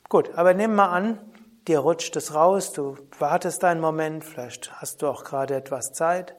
Gut, 0.08 0.30
aber 0.36 0.54
nimm 0.54 0.76
mal 0.76 0.90
an, 0.90 1.18
dir 1.66 1.80
rutscht 1.80 2.14
es 2.14 2.32
raus, 2.32 2.72
du 2.72 2.96
wartest 3.18 3.64
einen 3.64 3.80
Moment, 3.80 4.24
vielleicht 4.24 4.80
hast 4.80 5.02
du 5.02 5.08
auch 5.08 5.24
gerade 5.24 5.56
etwas 5.56 5.92
Zeit 5.92 6.36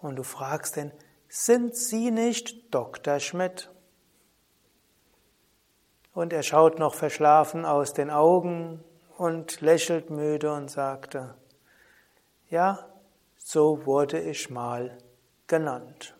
und 0.00 0.16
du 0.16 0.22
fragst 0.22 0.78
ihn, 0.78 0.92
sind 1.28 1.76
Sie 1.76 2.10
nicht 2.10 2.74
Dr. 2.74 3.20
Schmidt? 3.20 3.70
Und 6.14 6.32
er 6.32 6.42
schaut 6.42 6.78
noch 6.78 6.94
verschlafen 6.94 7.64
aus 7.64 7.92
den 7.92 8.10
Augen 8.10 8.82
und 9.18 9.60
lächelt 9.60 10.10
müde 10.10 10.52
und 10.52 10.70
sagte, 10.70 11.34
ja, 12.48 12.78
so 13.36 13.84
wurde 13.84 14.20
ich 14.20 14.48
mal 14.48 14.96
genannt. 15.46 16.16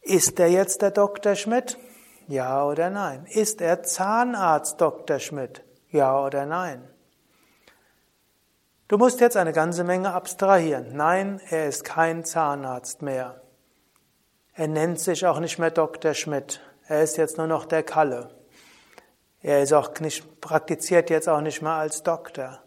Ist 0.00 0.40
er 0.40 0.48
jetzt 0.48 0.80
der 0.80 0.90
Dr. 0.90 1.34
Schmidt? 1.34 1.78
Ja 2.28 2.64
oder 2.64 2.88
nein? 2.88 3.26
Ist 3.26 3.60
er 3.60 3.82
Zahnarzt 3.82 4.80
Dr. 4.80 5.18
Schmidt? 5.18 5.62
Ja 5.90 6.24
oder 6.24 6.46
nein? 6.46 6.88
Du 8.88 8.96
musst 8.96 9.20
jetzt 9.20 9.36
eine 9.36 9.52
ganze 9.52 9.84
Menge 9.84 10.12
abstrahieren. 10.12 10.96
Nein, 10.96 11.42
er 11.50 11.68
ist 11.68 11.84
kein 11.84 12.24
Zahnarzt 12.24 13.02
mehr. 13.02 13.42
Er 14.58 14.66
nennt 14.66 14.98
sich 14.98 15.24
auch 15.24 15.38
nicht 15.38 15.60
mehr 15.60 15.70
Dr. 15.70 16.14
Schmidt. 16.14 16.60
Er 16.88 17.04
ist 17.04 17.16
jetzt 17.16 17.38
nur 17.38 17.46
noch 17.46 17.64
der 17.64 17.84
Kalle. 17.84 18.28
Er 19.40 19.62
ist 19.62 19.72
auch 19.72 20.00
nicht, 20.00 20.40
praktiziert 20.40 21.10
jetzt 21.10 21.28
auch 21.28 21.40
nicht 21.40 21.62
mehr 21.62 21.74
als 21.74 22.02
Doktor. 22.02 22.58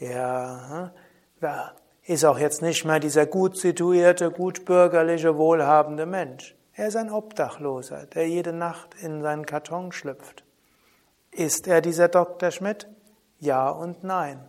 Er 0.00 0.92
ja, 1.40 1.72
ist 2.02 2.24
auch 2.24 2.40
jetzt 2.40 2.60
nicht 2.60 2.84
mehr 2.84 2.98
dieser 2.98 3.26
gut 3.26 3.56
situierte, 3.56 4.32
gut 4.32 4.64
bürgerliche, 4.64 5.38
wohlhabende 5.38 6.06
Mensch. 6.06 6.56
Er 6.74 6.88
ist 6.88 6.96
ein 6.96 7.12
Obdachloser, 7.12 8.06
der 8.06 8.28
jede 8.28 8.52
Nacht 8.52 8.96
in 9.00 9.22
seinen 9.22 9.46
Karton 9.46 9.92
schlüpft. 9.92 10.42
Ist 11.30 11.68
er 11.68 11.82
dieser 11.82 12.08
Dr. 12.08 12.50
Schmidt? 12.50 12.88
Ja 13.38 13.70
und 13.70 14.02
nein. 14.02 14.40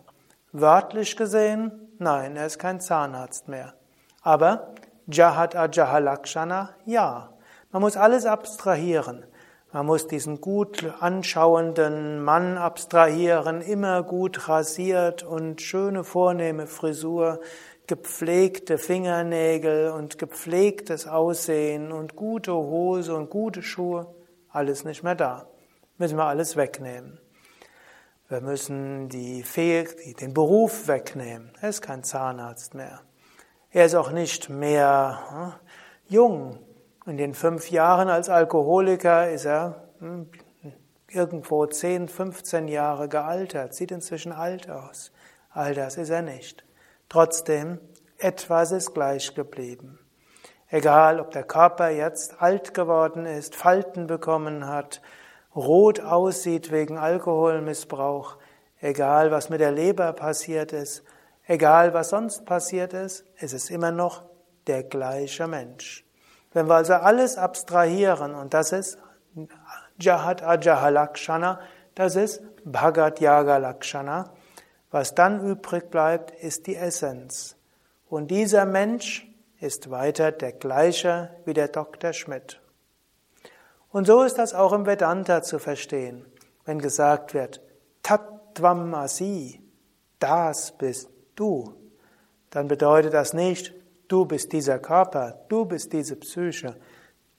Wörtlich 0.52 1.18
gesehen, 1.18 1.94
nein, 2.00 2.36
er 2.36 2.48
ist 2.48 2.58
kein 2.58 2.82
Zahnarzt 2.82 3.48
mehr. 3.48 3.76
Aber 4.24 4.74
Jahat 5.08 5.56
Ajahalakshana, 5.56 6.70
ja. 6.86 7.30
Man 7.72 7.82
muss 7.82 7.98
alles 7.98 8.26
abstrahieren. 8.26 9.26
Man 9.74 9.88
muss 9.88 10.06
diesen 10.06 10.40
gut 10.40 10.94
anschauenden 11.00 12.24
Mann 12.24 12.60
abstrahieren, 12.60 13.62
immer 13.62 14.04
gut 14.04 14.48
rasiert 14.48 15.24
und 15.24 15.62
schöne 15.62 16.04
vornehme 16.04 16.68
Frisur, 16.68 17.40
gepflegte 17.88 18.78
Fingernägel 18.78 19.90
und 19.90 20.20
gepflegtes 20.20 21.08
Aussehen 21.08 21.92
und 21.92 22.16
gute 22.16 22.54
Hose 22.54 23.16
und 23.16 23.32
gute 23.32 23.64
Schuhe, 23.64 24.14
alles 24.50 24.86
nicht 24.86 25.04
mehr 25.04 25.16
da. 25.16 25.48
Müssen 25.98 26.18
wir 26.18 26.26
alles 26.26 26.56
wegnehmen. 26.56 27.20
Wir 28.30 28.42
müssen 28.42 29.10
die 29.10 29.42
Fähig 29.42 30.16
den 30.22 30.34
Beruf 30.34 30.88
wegnehmen. 30.88 31.52
Er 31.62 31.70
ist 31.70 31.82
kein 31.82 32.04
Zahnarzt 32.04 32.74
mehr. 32.74 33.02
Er 33.76 33.86
ist 33.88 33.96
auch 33.96 34.12
nicht 34.12 34.50
mehr 34.50 35.20
hm, 35.30 35.54
jung. 36.06 36.60
In 37.08 37.18
den 37.18 37.34
fünf 37.34 37.72
Jahren 37.72 38.08
als 38.08 38.30
Alkoholiker 38.30 39.32
ist 39.32 39.46
er 39.46 39.88
hm, 39.98 40.30
irgendwo 41.10 41.66
10, 41.66 42.08
15 42.08 42.68
Jahre 42.68 43.10
gealtert, 43.10 43.74
sieht 43.74 43.92
inzwischen 43.92 44.32
alt 44.32 44.70
aus. 44.70 45.12
All 45.50 45.74
das 45.74 45.98
ist 45.98 46.12
er 46.12 46.22
nicht. 46.22 46.64
Trotzdem, 47.10 47.80
etwas 48.20 48.72
ist 48.72 48.94
gleich 48.94 49.34
geblieben. 49.34 49.98
Egal, 50.70 51.20
ob 51.20 51.32
der 51.32 51.44
Körper 51.44 51.90
jetzt 51.90 52.44
alt 52.44 52.76
geworden 52.76 53.26
ist, 53.26 53.56
Falten 53.56 54.06
bekommen 54.06 54.68
hat, 54.68 55.02
rot 55.56 56.00
aussieht 56.00 56.72
wegen 56.72 57.00
Alkoholmissbrauch, 57.00 58.38
egal 58.82 59.32
was 59.32 59.50
mit 59.50 59.62
der 59.62 59.72
Leber 59.72 60.14
passiert 60.14 60.74
ist, 60.74 61.04
Egal 61.46 61.94
was 61.94 62.10
sonst 62.10 62.46
passiert 62.46 62.94
ist, 62.94 63.26
es 63.38 63.54
ist 63.54 63.70
immer 63.70 63.92
noch 63.92 64.24
der 64.68 64.84
gleiche 64.84 65.48
Mensch. 65.48 66.06
Wenn 66.54 66.68
wir 66.68 66.76
also 66.76 66.94
alles 66.94 67.38
abstrahieren, 67.38 68.34
und 68.36 68.54
das 68.54 68.72
ist 68.72 68.98
Jahat 70.00 70.42
Ajahalakshana, 70.42 71.60
das 71.96 72.16
ist 72.16 72.42
Bhagat 72.64 73.20
Yaga 73.20 73.58
Lakshana, 73.58 74.32
was 74.90 75.16
dann 75.16 75.46
übrig 75.46 75.90
bleibt, 75.90 76.32
ist 76.32 76.68
die 76.68 76.76
Essenz. 76.76 77.56
Und 78.08 78.30
dieser 78.30 78.66
Mensch 78.66 79.28
ist 79.60 79.90
weiter 79.90 80.32
der 80.32 80.54
gleiche 80.54 81.36
wie 81.46 81.54
der 81.54 81.68
Dr. 81.68 82.14
Schmidt. 82.14 82.62
Und 83.90 84.06
so 84.06 84.24
ist 84.24 84.38
das 84.38 84.54
auch 84.54 84.74
im 84.74 84.86
Vedanta 84.86 85.42
zu 85.42 85.60
verstehen, 85.60 86.26
wenn 86.66 86.80
gesagt 86.80 87.34
wird, 87.34 87.62
Tattvam 88.02 88.94
Asi, 88.94 89.62
das 90.20 90.72
bist 90.72 91.13
du, 91.36 91.74
dann 92.50 92.68
bedeutet 92.68 93.14
das 93.14 93.34
nicht, 93.34 93.74
du 94.08 94.26
bist 94.26 94.52
dieser 94.52 94.80
Körper, 94.80 95.40
du 95.50 95.66
bist 95.66 95.92
diese 95.94 96.16
Psyche, 96.16 96.76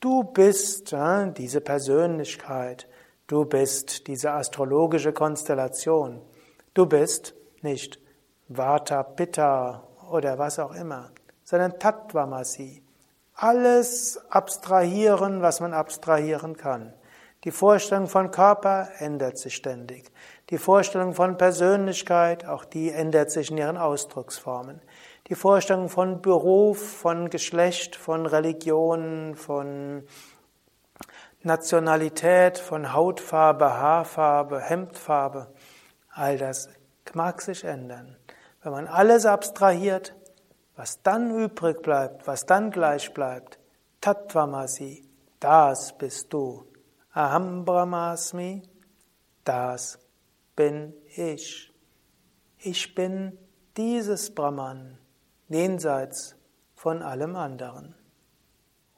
du 0.01 0.25
bist 0.25 0.93
äh, 0.93 1.33
diese 1.33 1.61
Persönlichkeit, 1.61 2.89
du 3.27 3.45
bist 3.45 4.07
diese 4.07 4.33
astrologische 4.33 5.13
Konstellation, 5.13 6.21
du 6.75 6.87
bist 6.87 7.35
nicht 7.63 7.99
Vata, 8.49 9.03
Pitta 9.03 9.87
oder 10.11 10.39
was 10.39 10.59
auch 10.59 10.75
immer, 10.75 11.11
sondern 11.45 11.79
Tattvamasi. 11.79 12.83
Alles 13.35 14.21
abstrahieren, 14.31 15.43
was 15.43 15.61
man 15.61 15.73
abstrahieren 15.73 16.57
kann. 16.57 16.93
Die 17.45 17.51
Vorstellung 17.51 18.07
von 18.07 18.31
Körper 18.31 18.89
ändert 18.99 19.39
sich 19.39 19.55
ständig. 19.55 20.11
Die 20.51 20.59
Vorstellung 20.59 21.15
von 21.15 21.39
Persönlichkeit, 21.39 22.45
auch 22.45 22.65
die 22.65 22.91
ändert 22.91 23.31
sich 23.31 23.51
in 23.51 23.57
ihren 23.57 23.79
Ausdrucksformen. 23.79 24.83
Die 25.29 25.35
Vorstellung 25.35 25.89
von 25.89 26.21
Beruf, 26.21 26.99
von 26.99 27.31
Geschlecht, 27.31 27.97
von 27.97 28.27
Religion, 28.27 29.37
von 29.37 30.05
Nationalität, 31.43 32.59
von 32.59 32.93
Hautfarbe, 32.93 33.73
Haarfarbe, 33.79 34.61
Hemdfarbe, 34.61 35.53
all 36.11 36.37
das 36.37 36.69
mag 37.15 37.41
sich 37.41 37.65
ändern. 37.65 38.17
Wenn 38.63 38.73
man 38.73 38.87
alles 38.87 39.27
abstrahiert, 39.27 40.15
was 40.77 41.03
dann 41.03 41.31
übrig 41.31 41.83
bleibt, 41.83 42.27
was 42.27 42.47
dann 42.47 42.71
gleich 42.71 43.13
bleibt, 43.15 43.59
Tattvamasi, 44.01 45.09
das 45.41 45.97
bist 45.97 46.33
du. 46.33 46.67
Aham 47.15 47.65
Brahmasmi, 47.65 48.63
das 49.45 49.99
bin 50.57 50.95
ich. 51.17 51.73
Ich 52.59 52.95
bin 52.95 53.39
dieses 53.77 54.35
Brahman, 54.35 54.99
jenseits 55.49 56.37
von 56.75 57.03
allem 57.03 57.37
anderen. 57.37 57.95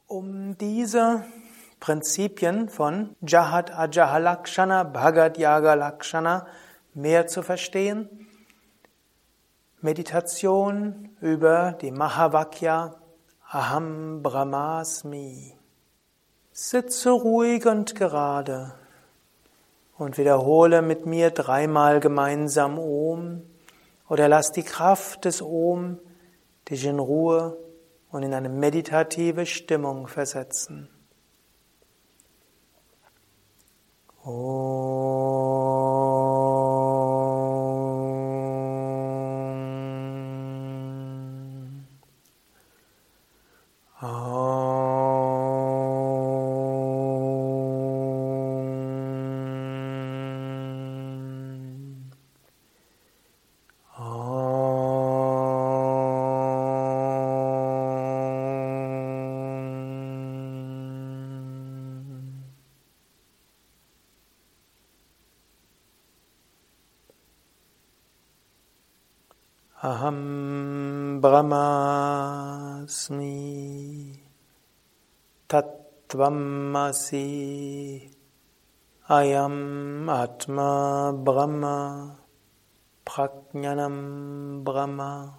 Um 0.06 0.56
diese 0.58 1.24
Prinzipien 1.80 2.68
von 2.68 3.16
Jahat 3.20 3.70
Ajahalakshana, 3.70 4.84
Bhagat 4.84 5.38
Yaga 5.38 5.74
Lakshana 5.74 6.46
mehr 6.94 7.26
zu 7.26 7.42
verstehen, 7.42 8.26
Meditation 9.80 11.16
über 11.20 11.72
die 11.72 11.90
Mahavakya 11.90 12.96
Aham 13.48 14.22
Brahmasmi. 14.22 15.56
Sitze 16.50 17.10
ruhig 17.10 17.66
und 17.66 17.94
gerade 17.94 18.74
und 19.98 20.18
wiederhole 20.18 20.82
mit 20.82 21.06
mir 21.06 21.30
dreimal 21.30 22.00
gemeinsam 22.00 22.78
Om 22.78 23.42
oder 24.08 24.28
lass 24.28 24.52
die 24.52 24.62
Kraft 24.62 25.24
des 25.24 25.42
Om 25.42 25.98
dich 26.68 26.84
in 26.84 26.98
Ruhe 26.98 27.56
und 28.10 28.22
in 28.22 28.34
eine 28.34 28.48
meditative 28.48 29.46
Stimmung 29.46 30.06
versetzen. 30.08 30.88
Om. 34.22 35.35
Tattvamasi 76.26 78.10
Ayam 79.08 80.08
Atma 80.08 81.12
Brahma 81.12 82.18
Prajnanam 83.04 84.64
Brahma 84.64 85.38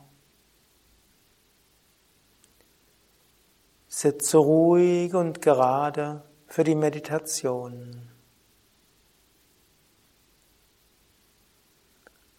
Sitze 3.89 4.38
ruhig 4.38 5.13
und 5.13 5.41
gerade 5.41 6.23
für 6.47 6.63
die 6.63 6.76
Meditation. 6.76 8.10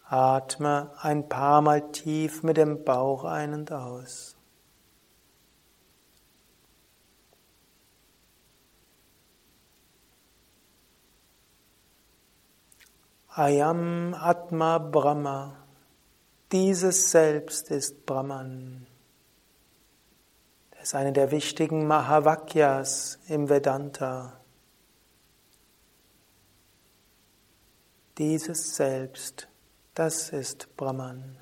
Atme 0.05 0.91
ein 1.01 1.29
paar 1.29 1.61
Mal 1.61 1.91
tief 1.91 2.41
mit 2.41 2.57
dem 2.57 2.83
Bauch 2.83 3.25
ein 3.25 3.53
und 3.53 3.71
aus. 3.71 4.38
Ayam 13.39 14.13
Atma 14.13 14.79
Brahma. 14.79 15.55
Dieses 16.51 17.09
Selbst 17.09 17.71
ist 17.71 18.05
Brahman. 18.05 18.85
Das 20.71 20.89
ist 20.89 20.95
eine 20.95 21.13
der 21.13 21.31
wichtigen 21.31 21.87
Mahavakyas 21.87 23.17
im 23.29 23.47
Vedanta. 23.47 24.41
Dieses 28.17 28.75
Selbst 28.75 29.47
das 29.93 30.29
ist 30.31 30.75
Brahman. 30.75 31.37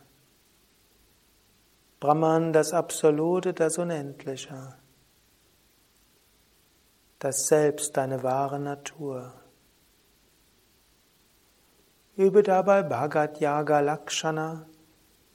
Brahman, 2.00 2.54
das 2.54 2.74
Absolute, 2.74 3.54
das 3.54 3.80
Unendliche. 3.80 4.76
Das 7.18 7.48
Selbst, 7.48 7.98
deine 7.98 8.22
wahre 8.22 8.60
Natur. 8.60 9.47
Übe 12.18 12.42
dabei 12.42 12.82
Bhagat 12.82 13.40
Yaga 13.40 13.80
Lakshana, 13.80 14.66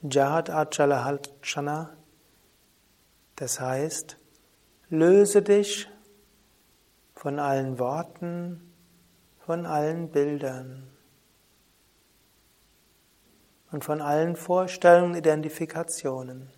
Jad 0.02 0.50
Achala 0.50 1.04
Halchana. 1.04 1.96
Das 3.36 3.60
heißt, 3.60 4.16
löse 4.88 5.42
dich 5.42 5.88
von 7.14 7.38
allen 7.38 7.78
Worten, 7.78 8.74
von 9.46 9.64
allen 9.64 10.10
Bildern 10.10 10.90
und 13.70 13.84
von 13.84 14.00
allen 14.00 14.34
Vorstellungen, 14.34 15.14
Identifikationen. 15.14 16.50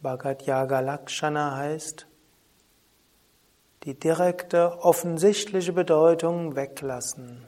Bhagat 0.00 0.42
Yaga 0.42 0.78
Lakshana 0.78 1.56
heißt, 1.56 2.06
die 3.84 3.98
direkte, 3.98 4.78
offensichtliche 4.80 5.72
Bedeutung 5.72 6.54
weglassen. 6.54 7.46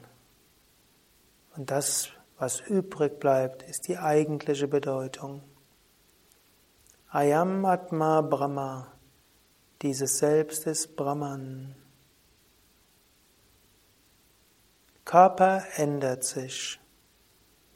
Und 1.55 1.69
das, 1.69 2.09
was 2.37 2.59
übrig 2.59 3.19
bleibt, 3.19 3.61
ist 3.63 3.87
die 3.87 3.97
eigentliche 3.97 4.67
Bedeutung. 4.67 5.43
Ayam 7.09 7.63
Atma 7.65 8.21
Brahma. 8.21 8.91
Dieses 9.83 10.17
Selbst 10.17 10.65
ist 10.65 10.95
Brahman. 10.95 11.75
Körper 15.05 15.63
ändert 15.75 16.23
sich. 16.23 16.79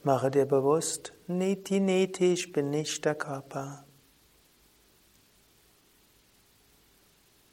Mache 0.01 0.31
dir 0.31 0.45
bewusst, 0.45 1.13
Neti 1.27 1.79
Neti, 1.79 2.33
ich 2.33 2.51
bin 2.53 2.69
nicht 2.69 3.03
der 3.03 3.15
Körper. 3.15 3.86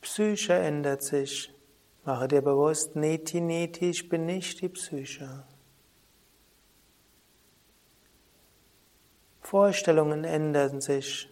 Psyche 0.05 0.53
ändert 0.53 1.03
sich. 1.03 1.51
Mache 2.05 2.29
dir 2.29 2.43
bewusst, 2.43 2.95
Neti 2.95 3.41
Neti, 3.41 3.89
ich 3.89 4.07
bin 4.11 4.27
nicht 4.27 4.61
die 4.61 4.69
Psyche. 4.69 5.45
Vorstellungen 9.41 10.25
ändern 10.25 10.83
sich. 10.83 11.31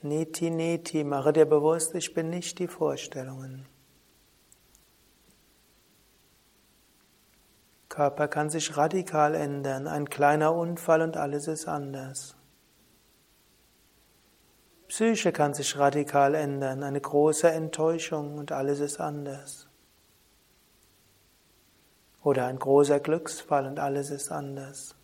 Neti 0.00 0.48
Neti, 0.48 1.04
mache 1.04 1.34
dir 1.34 1.44
bewusst, 1.44 1.94
ich 1.94 2.14
bin 2.14 2.30
nicht 2.30 2.58
die 2.58 2.66
Vorstellungen. 2.66 3.66
Körper 7.90 8.26
kann 8.26 8.48
sich 8.48 8.74
radikal 8.78 9.34
ändern, 9.34 9.86
ein 9.86 10.08
kleiner 10.08 10.54
Unfall 10.54 11.02
und 11.02 11.18
alles 11.18 11.46
ist 11.46 11.68
anders. 11.68 12.37
Psyche 14.88 15.32
kann 15.32 15.54
sich 15.54 15.78
radikal 15.78 16.34
ändern, 16.34 16.82
eine 16.82 17.00
große 17.00 17.50
Enttäuschung 17.50 18.38
und 18.38 18.52
alles 18.52 18.80
ist 18.80 19.00
anders. 19.00 19.68
Oder 22.22 22.46
ein 22.46 22.58
großer 22.58 22.98
Glücksfall 22.98 23.66
und 23.66 23.78
alles 23.78 24.10
ist 24.10 24.32
anders. 24.32 24.94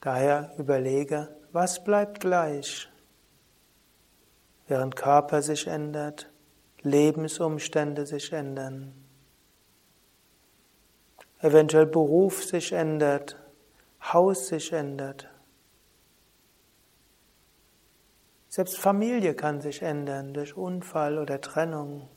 Daher 0.00 0.52
überlege, 0.58 1.28
was 1.52 1.82
bleibt 1.82 2.20
gleich? 2.20 2.88
Während 4.66 4.96
Körper 4.96 5.40
sich 5.42 5.66
ändert, 5.66 6.30
Lebensumstände 6.82 8.06
sich 8.06 8.32
ändern 8.32 8.92
eventuell 11.40 11.86
Beruf 11.86 12.44
sich 12.44 12.72
ändert, 12.72 13.36
Haus 14.00 14.48
sich 14.48 14.72
ändert. 14.72 15.28
Selbst 18.58 18.78
Familie 18.80 19.34
kann 19.34 19.60
sich 19.60 19.82
ändern 19.82 20.34
durch 20.34 20.56
Unfall 20.56 21.18
oder 21.18 21.40
Trennung. 21.40 22.08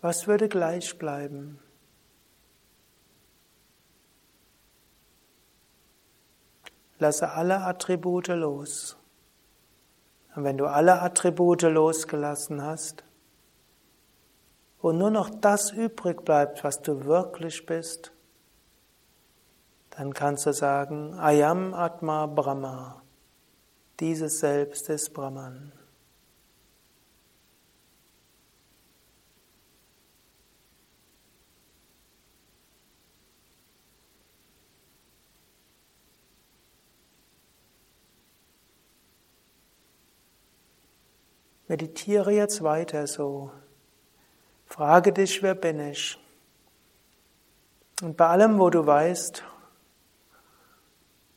Was 0.00 0.26
würde 0.26 0.48
gleich 0.48 0.96
bleiben? 0.96 1.58
Lasse 6.98 7.28
alle 7.28 7.60
Attribute 7.60 8.28
los. 8.28 8.96
Und 10.34 10.44
wenn 10.44 10.56
du 10.56 10.64
alle 10.64 11.02
Attribute 11.02 11.60
losgelassen 11.60 12.62
hast, 12.62 13.04
und 14.78 14.96
nur 14.96 15.10
noch 15.10 15.28
das 15.28 15.72
übrig 15.72 16.24
bleibt, 16.24 16.64
was 16.64 16.80
du 16.80 17.04
wirklich 17.04 17.66
bist, 17.66 18.12
dann 19.90 20.14
kannst 20.14 20.46
du 20.46 20.52
sagen, 20.52 21.14
Ayam 21.14 21.74
Atma 21.74 22.26
Brahma, 22.26 23.02
dieses 23.98 24.40
Selbst 24.40 24.88
ist 24.88 25.12
Brahman. 25.12 25.72
Meditiere 41.70 42.32
jetzt 42.32 42.64
weiter 42.64 43.06
so. 43.06 43.52
Frage 44.66 45.12
dich, 45.12 45.40
wer 45.40 45.54
bin 45.54 45.78
ich? 45.78 46.18
Und 48.02 48.16
bei 48.16 48.26
allem, 48.26 48.58
wo 48.58 48.70
du 48.70 48.84
weißt, 48.84 49.44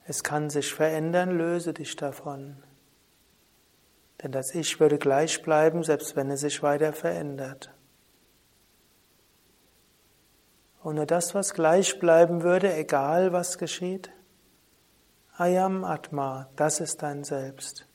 es 0.05 0.23
kann 0.23 0.49
sich 0.49 0.73
verändern, 0.73 1.37
löse 1.37 1.73
dich 1.73 1.95
davon. 1.95 2.61
Denn 4.21 4.31
das 4.31 4.53
Ich 4.53 4.79
würde 4.79 4.97
gleich 4.97 5.41
bleiben, 5.41 5.83
selbst 5.83 6.15
wenn 6.15 6.29
es 6.29 6.41
sich 6.41 6.61
weiter 6.61 6.93
verändert. 6.93 7.73
Und 10.81 10.95
nur 10.95 11.05
das, 11.05 11.33
was 11.33 11.53
gleich 11.53 11.99
bleiben 11.99 12.43
würde, 12.43 12.73
egal 12.73 13.31
was 13.31 13.57
geschieht, 13.57 14.11
Ayam 15.37 15.83
Atma, 15.83 16.49
das 16.55 16.79
ist 16.79 17.01
dein 17.01 17.23
Selbst. 17.23 17.87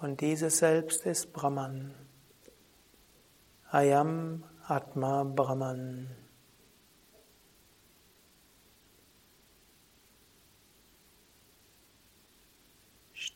Und 0.00 0.20
dieses 0.20 0.58
Selbst 0.58 1.04
ist 1.06 1.32
Brahman. 1.32 1.94
Ayam 3.70 4.44
Atma 4.66 5.24
Brahman. 5.24 6.08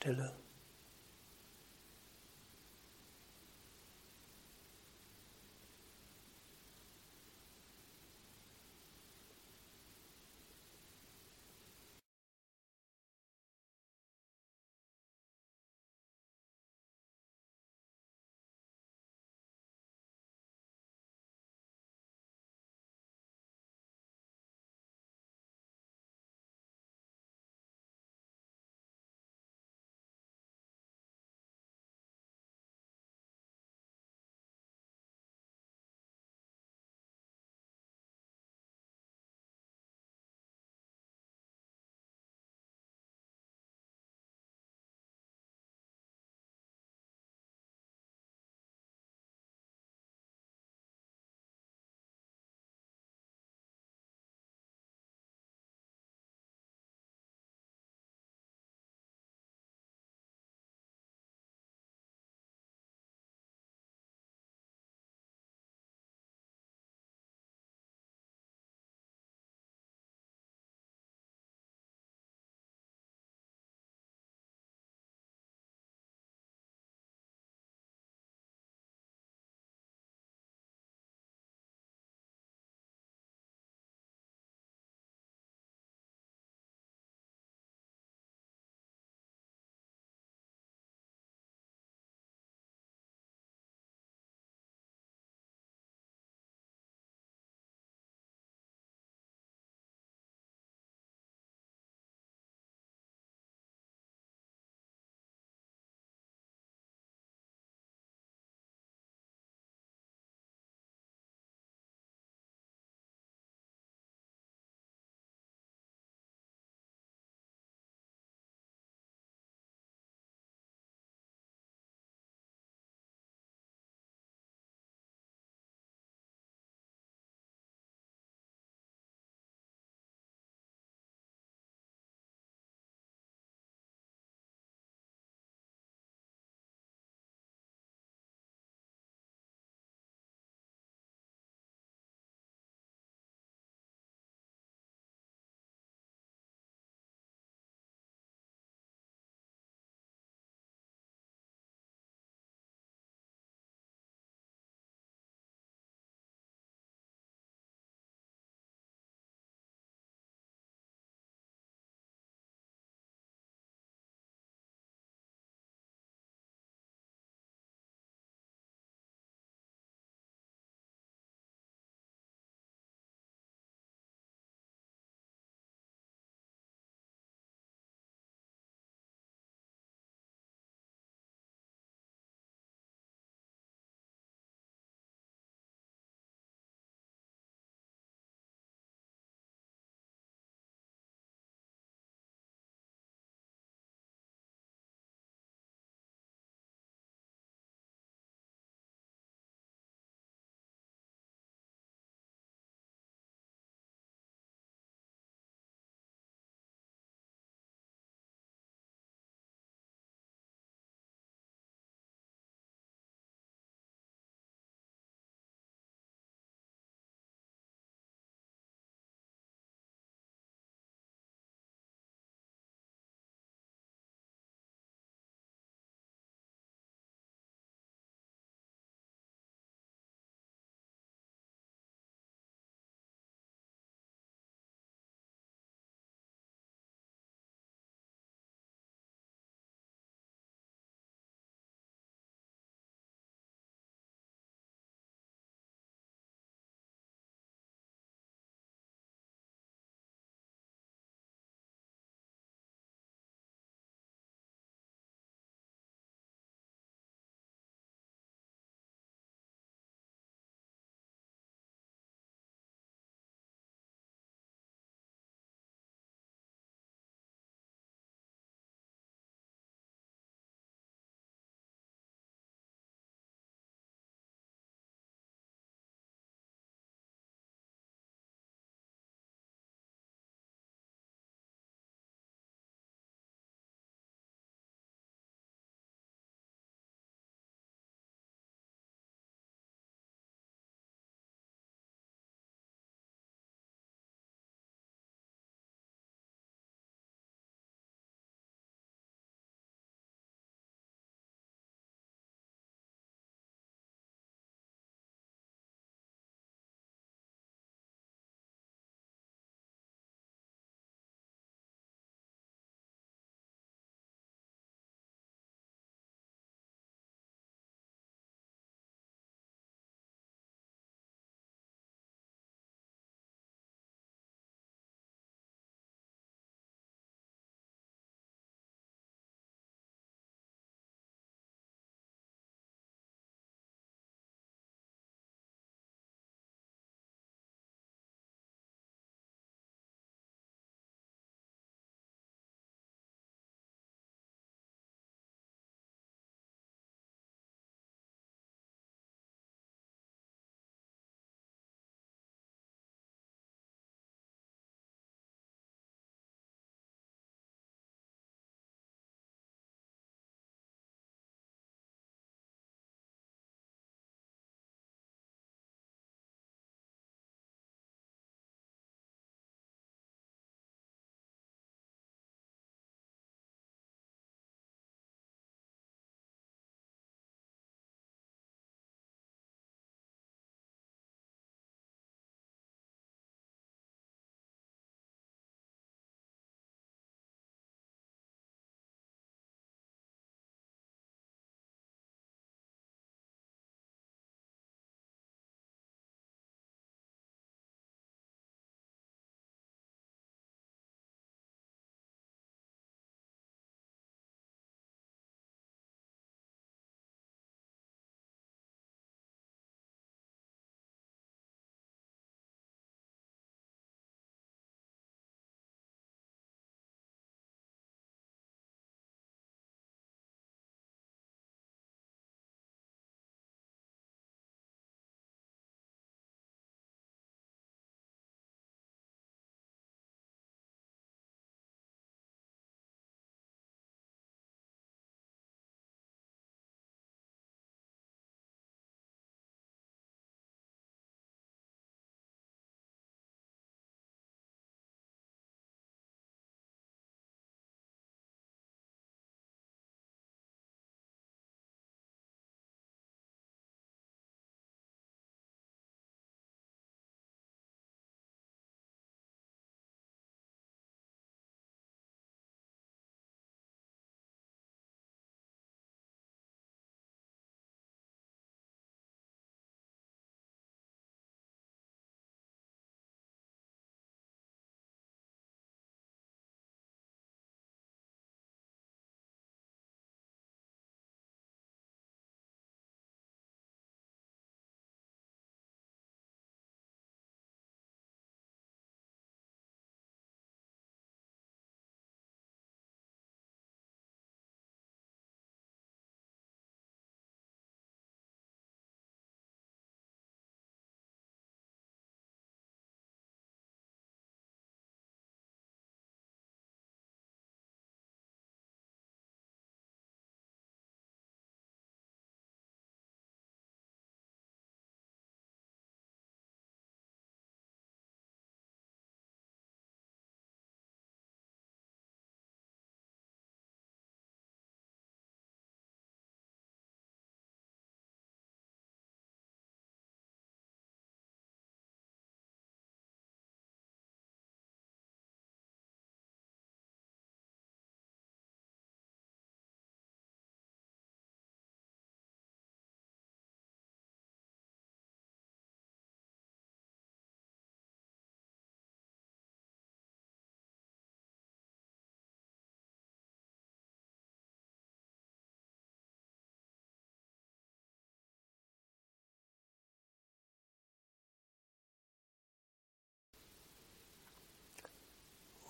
till 0.03 0.17
lugn. 0.17 0.42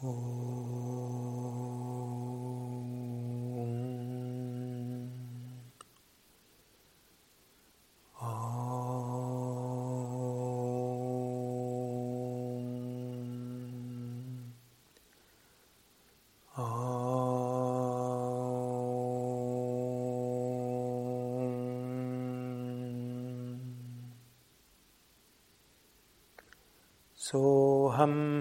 Soham 0.02 0.42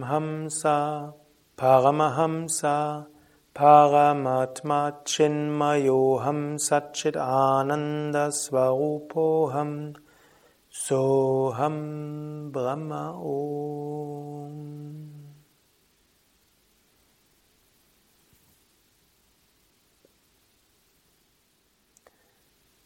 Hamsa 0.03 1.20
Paramahamsa 1.62 3.05
Paramatma 3.53 5.05
Chinmayoham 5.05 6.57
Satchit 6.57 7.16
Ananda 7.16 8.32
Svarupoham 8.32 9.93
Soham 10.74 12.51
Brahma 12.51 13.12
Om 13.12 14.55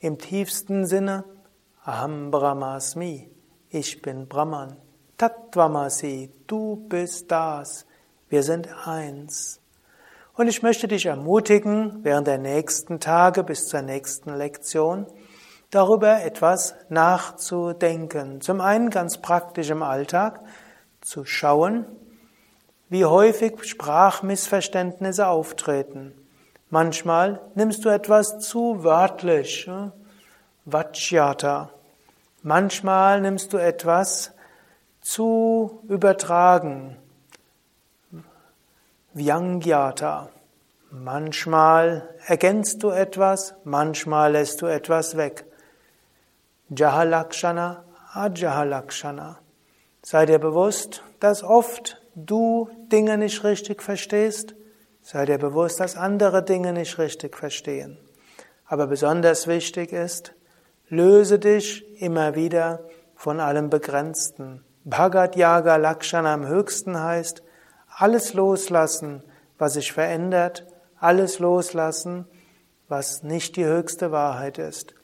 Im 0.00 0.18
tiefsten 0.18 0.86
Sinne 0.86 1.24
Aham 1.84 2.30
Brahmasmi. 2.32 3.30
Ich 3.70 4.02
bin 4.02 4.26
Brahman. 4.26 4.76
Tattvamasi, 5.18 6.32
du 6.46 6.84
bist 6.88 7.30
das. 7.30 7.86
Wir 8.28 8.42
sind 8.42 8.68
eins. 8.86 9.60
Und 10.36 10.48
ich 10.48 10.62
möchte 10.62 10.86
dich 10.86 11.06
ermutigen, 11.06 12.00
während 12.02 12.26
der 12.26 12.36
nächsten 12.36 13.00
Tage 13.00 13.42
bis 13.42 13.68
zur 13.68 13.80
nächsten 13.80 14.34
Lektion 14.34 15.06
darüber 15.70 16.22
etwas 16.22 16.74
nachzudenken. 16.90 18.42
Zum 18.42 18.60
einen 18.60 18.90
ganz 18.90 19.18
praktisch 19.18 19.70
im 19.70 19.82
Alltag 19.82 20.40
zu 21.00 21.24
schauen, 21.24 21.86
wie 22.90 23.06
häufig 23.06 23.64
Sprachmissverständnisse 23.64 25.26
auftreten. 25.26 26.12
Manchmal 26.68 27.40
nimmst 27.54 27.86
du 27.86 27.88
etwas 27.88 28.38
zu 28.38 28.84
wörtlich, 28.84 29.70
Vachyata. 30.66 31.70
Manchmal 32.42 33.22
nimmst 33.22 33.54
du 33.54 33.56
etwas 33.56 34.32
zu 35.00 35.82
übertragen. 35.88 36.98
Vyangyata. 39.16 40.28
Manchmal 40.90 42.14
ergänzt 42.26 42.82
du 42.82 42.90
etwas, 42.90 43.54
manchmal 43.64 44.32
lässt 44.32 44.60
du 44.60 44.66
etwas 44.66 45.16
weg. 45.16 45.46
Jahalakshana, 46.68 47.84
Ajahalakshana. 48.12 49.38
Sei 50.02 50.26
dir 50.26 50.38
bewusst, 50.38 51.02
dass 51.18 51.42
oft 51.42 51.98
du 52.14 52.68
Dinge 52.92 53.16
nicht 53.16 53.42
richtig 53.42 53.82
verstehst. 53.82 54.54
Sei 55.00 55.24
dir 55.24 55.38
bewusst, 55.38 55.80
dass 55.80 55.96
andere 55.96 56.42
Dinge 56.42 56.74
nicht 56.74 56.98
richtig 56.98 57.38
verstehen. 57.38 57.96
Aber 58.66 58.86
besonders 58.86 59.46
wichtig 59.46 59.94
ist, 59.94 60.34
löse 60.90 61.38
dich 61.38 62.02
immer 62.02 62.34
wieder 62.34 62.80
von 63.14 63.40
allem 63.40 63.70
Begrenzten. 63.70 64.62
Bhagat 64.84 65.36
Yaga 65.36 65.76
Lakshana 65.76 66.34
am 66.34 66.46
höchsten 66.46 67.00
heißt, 67.00 67.42
alles 67.98 68.34
loslassen, 68.34 69.22
was 69.58 69.74
sich 69.74 69.92
verändert, 69.92 70.66
alles 70.98 71.38
loslassen, 71.38 72.26
was 72.88 73.22
nicht 73.22 73.56
die 73.56 73.64
höchste 73.64 74.12
Wahrheit 74.12 74.58
ist. 74.58 74.94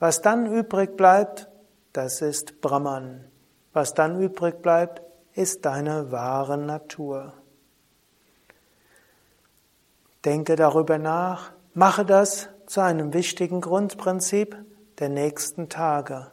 Was 0.00 0.22
dann 0.22 0.52
übrig 0.52 0.96
bleibt, 0.96 1.48
das 1.92 2.20
ist 2.20 2.60
Brahman. 2.60 3.24
Was 3.72 3.94
dann 3.94 4.20
übrig 4.20 4.60
bleibt, 4.60 5.02
ist 5.34 5.64
deine 5.64 6.10
wahre 6.10 6.58
Natur. 6.58 7.32
Denke 10.24 10.56
darüber 10.56 10.98
nach, 10.98 11.52
mache 11.74 12.04
das 12.04 12.48
zu 12.66 12.80
einem 12.80 13.14
wichtigen 13.14 13.60
Grundprinzip 13.60 14.56
der 14.98 15.08
nächsten 15.08 15.68
Tage. 15.68 16.32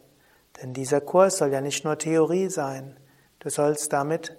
Denn 0.62 0.74
dieser 0.74 1.02
Kurs 1.02 1.38
soll 1.38 1.54
ja 1.54 1.62
nicht 1.62 1.86
nur 1.86 1.98
Theorie 1.98 2.50
sein. 2.50 2.98
Du 3.40 3.50
sollst 3.50 3.94
damit 3.94 4.39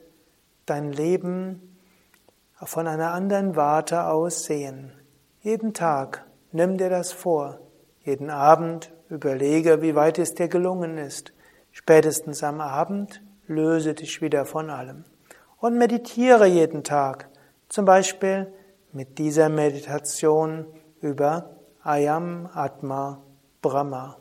dein 0.70 0.92
Leben 0.92 1.76
von 2.62 2.86
einer 2.86 3.12
anderen 3.12 3.56
Warte 3.56 4.04
aus 4.04 4.44
sehen. 4.44 4.92
Jeden 5.42 5.74
Tag 5.74 6.24
nimm 6.52 6.78
dir 6.78 6.88
das 6.88 7.12
vor. 7.12 7.58
Jeden 8.04 8.30
Abend 8.30 8.92
überlege, 9.08 9.82
wie 9.82 9.94
weit 9.94 10.18
es 10.18 10.34
dir 10.34 10.48
gelungen 10.48 10.96
ist. 10.96 11.32
Spätestens 11.72 12.44
am 12.44 12.60
Abend 12.60 13.20
löse 13.46 13.94
dich 13.94 14.22
wieder 14.22 14.44
von 14.44 14.70
allem. 14.70 15.04
Und 15.58 15.76
meditiere 15.76 16.46
jeden 16.46 16.84
Tag. 16.84 17.28
Zum 17.68 17.84
Beispiel 17.84 18.52
mit 18.92 19.18
dieser 19.18 19.48
Meditation 19.48 20.66
über 21.00 21.56
Ayam 21.82 22.48
Atma 22.52 23.22
Brahma. 23.60 24.19